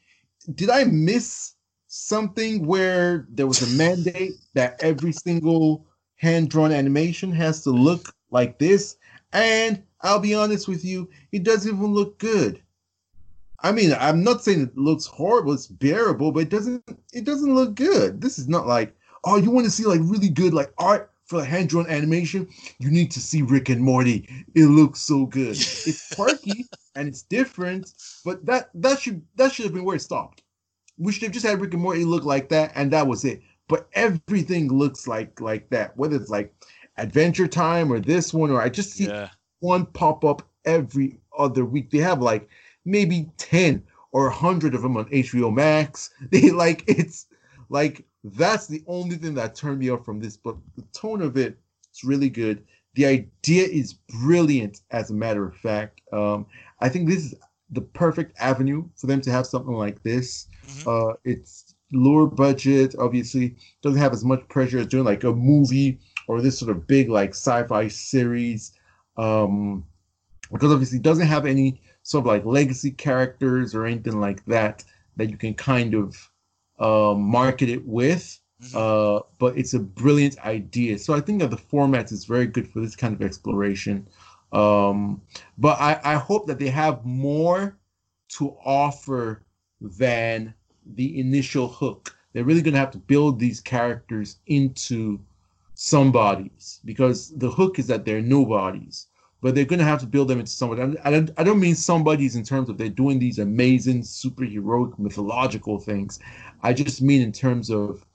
[0.56, 1.54] did I miss
[1.88, 5.89] something where there was a mandate that every single
[6.20, 8.97] hand drawn animation has to look like this.
[9.34, 12.61] And I'll be honest with you, it doesn't even look good.
[13.61, 17.55] I mean, I'm not saying it looks horrible, it's bearable, but it doesn't it doesn't
[17.55, 18.22] look good.
[18.22, 21.43] This is not like, oh, you want to see like really good like art for
[21.43, 22.47] hand drawn animation?
[22.80, 24.28] You need to see Rick and Morty.
[24.55, 25.51] It looks so good.
[25.51, 26.65] it's quirky
[26.95, 27.93] and it's different,
[28.24, 30.43] but that that should that should have been where it stopped
[30.99, 33.41] we should have just had Rick and Morty look like that, and that was it.
[33.70, 36.53] But everything looks like like that, whether it's like
[36.97, 39.30] Adventure Time or this one, or I just see yeah.
[39.61, 41.91] one pop up every other week.
[41.91, 42.49] They have like
[42.84, 46.09] maybe ten or a hundred of them on HBO Max.
[46.32, 47.28] They like it's
[47.70, 50.36] like that's the only thing that turned me off from this.
[50.36, 51.57] But the tone of it,
[51.89, 52.65] it's really good.
[52.95, 56.01] The idea is brilliant, as a matter of fact.
[56.11, 56.47] Um,
[56.82, 57.36] I think this is
[57.70, 60.47] the perfect avenue for them to have something like this.
[60.65, 60.89] Mm-hmm.
[60.89, 66.00] Uh, it's lower budget, obviously, doesn't have as much pressure as doing like a movie
[66.28, 68.74] or this sort of big like sci-fi series.
[69.18, 69.86] Um,
[70.52, 74.84] because obviously doesn't have any sort of like legacy characters or anything like that
[75.18, 76.32] that you can kind of
[76.80, 78.40] uh, market it with.
[78.62, 78.78] Mm-hmm.
[78.78, 80.98] Uh, but it's a brilliant idea.
[80.98, 84.08] So I think that the format is very good for this kind of exploration.
[84.52, 85.22] Um,
[85.58, 87.78] but I, I hope that they have more
[88.38, 89.46] to offer
[89.80, 90.54] than
[90.96, 92.16] the initial hook.
[92.34, 95.20] They're really going to have to build these characters into
[95.74, 99.08] somebodies because the hook is that they're nobodies,
[99.42, 100.98] but they're going to have to build them into somebody.
[101.04, 105.80] I don't, I don't mean somebodies in terms of they're doing these amazing superheroic mythological
[105.80, 106.20] things.
[106.62, 108.06] I just mean in terms of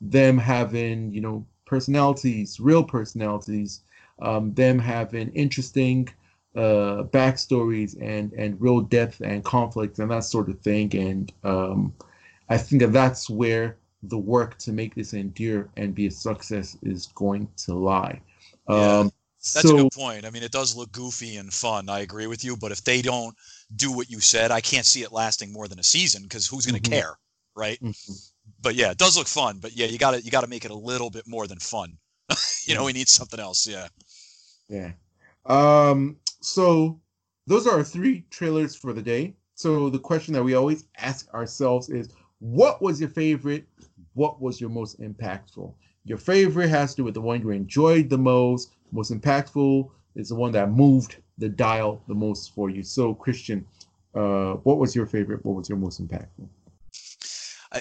[0.00, 3.82] them having, you know, personalities, real personalities,
[4.20, 6.08] um, them having interesting
[6.54, 10.94] uh, backstories and and real depth and conflict and that sort of thing.
[10.96, 11.94] And um,
[12.52, 16.76] I think that that's where the work to make this endure and be a success
[16.82, 18.20] is going to lie.
[18.68, 19.12] Yeah, um,
[19.54, 20.26] that's so, a good point.
[20.26, 21.88] I mean, it does look goofy and fun.
[21.88, 23.34] I agree with you, but if they don't
[23.74, 26.66] do what you said, I can't see it lasting more than a season because who's
[26.66, 27.00] going to mm-hmm.
[27.00, 27.18] care,
[27.56, 27.78] right?
[27.80, 28.12] Mm-hmm.
[28.60, 29.58] But yeah, it does look fun.
[29.58, 31.58] But yeah, you got to you got to make it a little bit more than
[31.58, 31.96] fun.
[32.66, 33.66] you know, we need something else.
[33.66, 33.88] Yeah.
[34.68, 34.92] Yeah.
[35.46, 37.00] Um, so
[37.46, 39.34] those are our three trailers for the day.
[39.54, 42.08] So the question that we always ask ourselves is,
[42.42, 43.64] what was your favorite?
[44.14, 45.72] What was your most impactful?
[46.04, 48.72] Your favorite has to do with the one you enjoyed the most.
[48.90, 52.82] Most impactful is the one that moved the dial the most for you.
[52.82, 53.64] So Christian,
[54.16, 55.44] uh, what was your favorite?
[55.44, 56.48] What was your most impactful?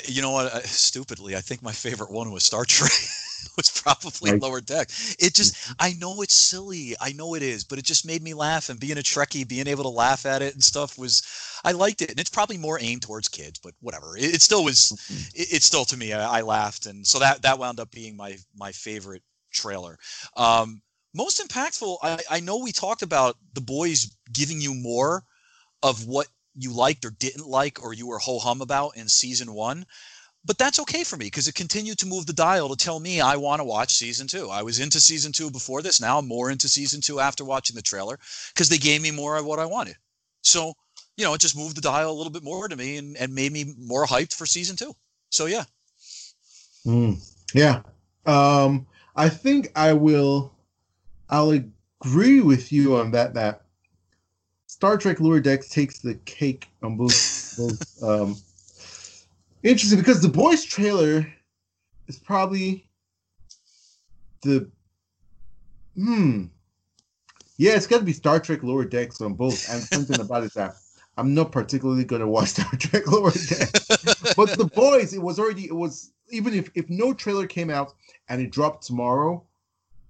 [0.05, 0.64] you know what?
[0.64, 2.91] stupidly, I think my favorite one was Star Trek.
[3.58, 4.41] was probably right.
[4.41, 4.89] lower deck.
[5.20, 5.74] It just, mm-hmm.
[5.80, 6.95] I know it's silly.
[6.99, 8.70] I know it is, but it just made me laugh.
[8.70, 11.24] And being a Trekkie, being able to laugh at it and stuff was,
[11.64, 12.12] I liked it.
[12.12, 14.18] And it's probably more aimed towards kids, but whatever.
[14.18, 15.41] It, it still was, mm-hmm.
[15.41, 16.86] it, it, still to me, I, I, laughed.
[16.86, 19.97] And so that, that wound up being my, my favorite trailer.
[20.38, 20.82] Um,
[21.14, 25.24] most impactful, I, I know we talked about the boys giving you more
[25.84, 29.54] of what you liked or didn't like or you were ho hum about in season
[29.54, 29.86] one
[30.44, 33.22] but that's okay for me because it continued to move the dial to tell me
[33.22, 34.50] I want to watch season two.
[34.50, 36.02] I was into season two before this.
[36.02, 38.18] Now I'm more into season two after watching the trailer
[38.54, 39.96] because they gave me more of what I wanted.
[40.42, 40.74] So,
[41.16, 43.36] you know, it just moved the dial a little bit more to me and, and
[43.36, 44.96] made me more hyped for season two.
[45.30, 45.64] So, yeah.
[46.88, 47.20] Mm,
[47.54, 47.82] yeah.
[48.26, 50.52] Um, I think I will,
[51.30, 53.62] I'll agree with you on that, that
[54.66, 58.36] Star Trek Lower Decks takes the cake on both, both, um,
[59.64, 61.26] interesting because the boys trailer
[62.07, 62.88] is probably
[64.43, 64.70] the
[65.95, 66.45] hmm
[67.57, 70.53] yeah it's got to be star trek lower decks on both and something about it
[70.53, 70.76] that
[71.18, 73.88] i'm not particularly going to watch star trek lower decks
[74.36, 77.93] but the boys it was already it was even if if no trailer came out
[78.30, 79.43] and it dropped tomorrow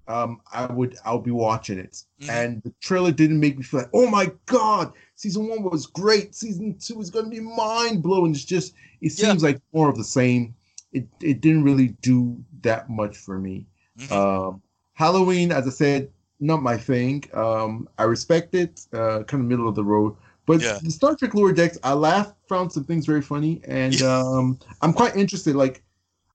[0.07, 2.03] um, I would I'll be watching it.
[2.21, 2.29] Mm-hmm.
[2.29, 6.33] And the trailer didn't make me feel like, oh my god, season one was great.
[6.33, 8.31] Season two is gonna be mind blowing.
[8.31, 9.49] It's just it seems yeah.
[9.49, 10.55] like more of the same.
[10.93, 13.67] It it didn't really do that much for me.
[13.99, 14.13] Mm-hmm.
[14.13, 14.61] Um,
[14.93, 16.09] Halloween, as I said,
[16.39, 17.23] not my thing.
[17.33, 20.15] Um, I respect it, uh, kind of middle of the road.
[20.47, 20.79] But yeah.
[20.81, 24.91] the Star Trek Lower Decks, I laughed, found some things very funny, and um, I'm
[24.91, 25.55] quite interested.
[25.55, 25.83] Like,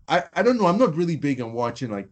[0.09, 2.09] I, I don't know, I'm not really big on watching like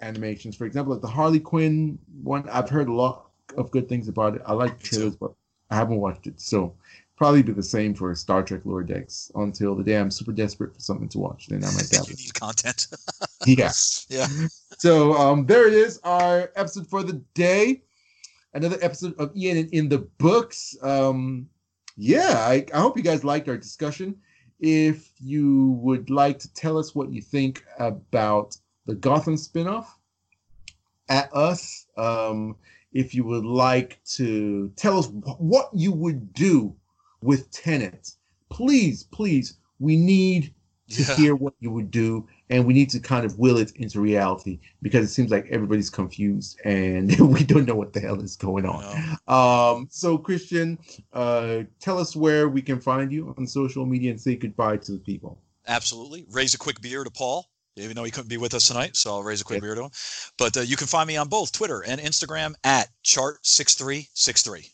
[0.00, 0.54] animations.
[0.54, 4.36] For example, like the Harley Quinn one, I've heard a lot of good things about
[4.36, 4.42] it.
[4.46, 5.32] I like trailers, but
[5.70, 6.40] I haven't watched it.
[6.40, 6.74] So
[7.16, 10.72] probably be the same for Star Trek Lower Decks until the day I'm super desperate
[10.74, 11.48] for something to watch.
[11.48, 12.08] Then I might dabble.
[12.08, 12.86] you need content.
[13.46, 13.72] yeah.
[14.08, 14.28] Yeah.
[14.78, 17.82] So um, there it is, our episode for the day.
[18.54, 20.76] Another episode of Ian in the books.
[20.82, 21.48] Um,
[21.96, 24.16] yeah, I, I hope you guys liked our discussion.
[24.60, 28.56] If you would like to tell us what you think about
[28.86, 29.86] the Gotham spinoff
[31.08, 31.86] at us.
[31.96, 32.56] Um,
[32.92, 35.08] if you would like to tell us
[35.38, 36.74] what you would do
[37.22, 38.12] with Tenet,
[38.50, 40.54] please, please, we need
[40.90, 41.16] to yeah.
[41.16, 44.58] hear what you would do and we need to kind of will it into reality
[44.80, 48.64] because it seems like everybody's confused and we don't know what the hell is going
[48.64, 49.18] on.
[49.28, 50.78] Um, so Christian,
[51.12, 54.92] uh, tell us where we can find you on social media and say goodbye to
[54.92, 55.38] the people.
[55.66, 56.24] Absolutely.
[56.30, 57.46] Raise a quick beer to Paul
[57.78, 58.96] even though he couldn't be with us tonight.
[58.96, 59.90] So I'll raise a quick beer to him.
[60.38, 64.70] But uh, you can find me on both Twitter and Instagram at chart6363.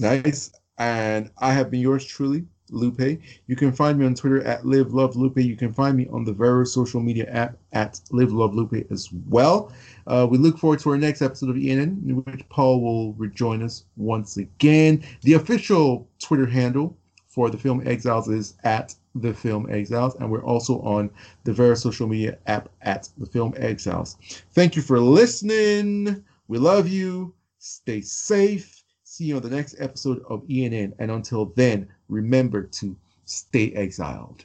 [0.00, 0.52] Nice.
[0.78, 3.20] And I have been yours truly, Lupe.
[3.46, 5.38] You can find me on Twitter at Live Love Lupe.
[5.38, 9.08] You can find me on the various social media app at Live Love Lupe as
[9.28, 9.72] well.
[10.06, 13.62] Uh, we look forward to our next episode of ENN, in which Paul will rejoin
[13.62, 15.02] us once again.
[15.22, 20.44] The official Twitter handle for the film Exiles is at the Film Exiles, and we're
[20.44, 21.10] also on
[21.44, 24.16] the various social media app at the Film Exiles.
[24.52, 26.24] Thank you for listening.
[26.48, 27.34] We love you.
[27.58, 28.84] Stay safe.
[29.04, 30.92] See you on the next episode of ENN.
[30.98, 34.44] And until then, remember to stay exiled.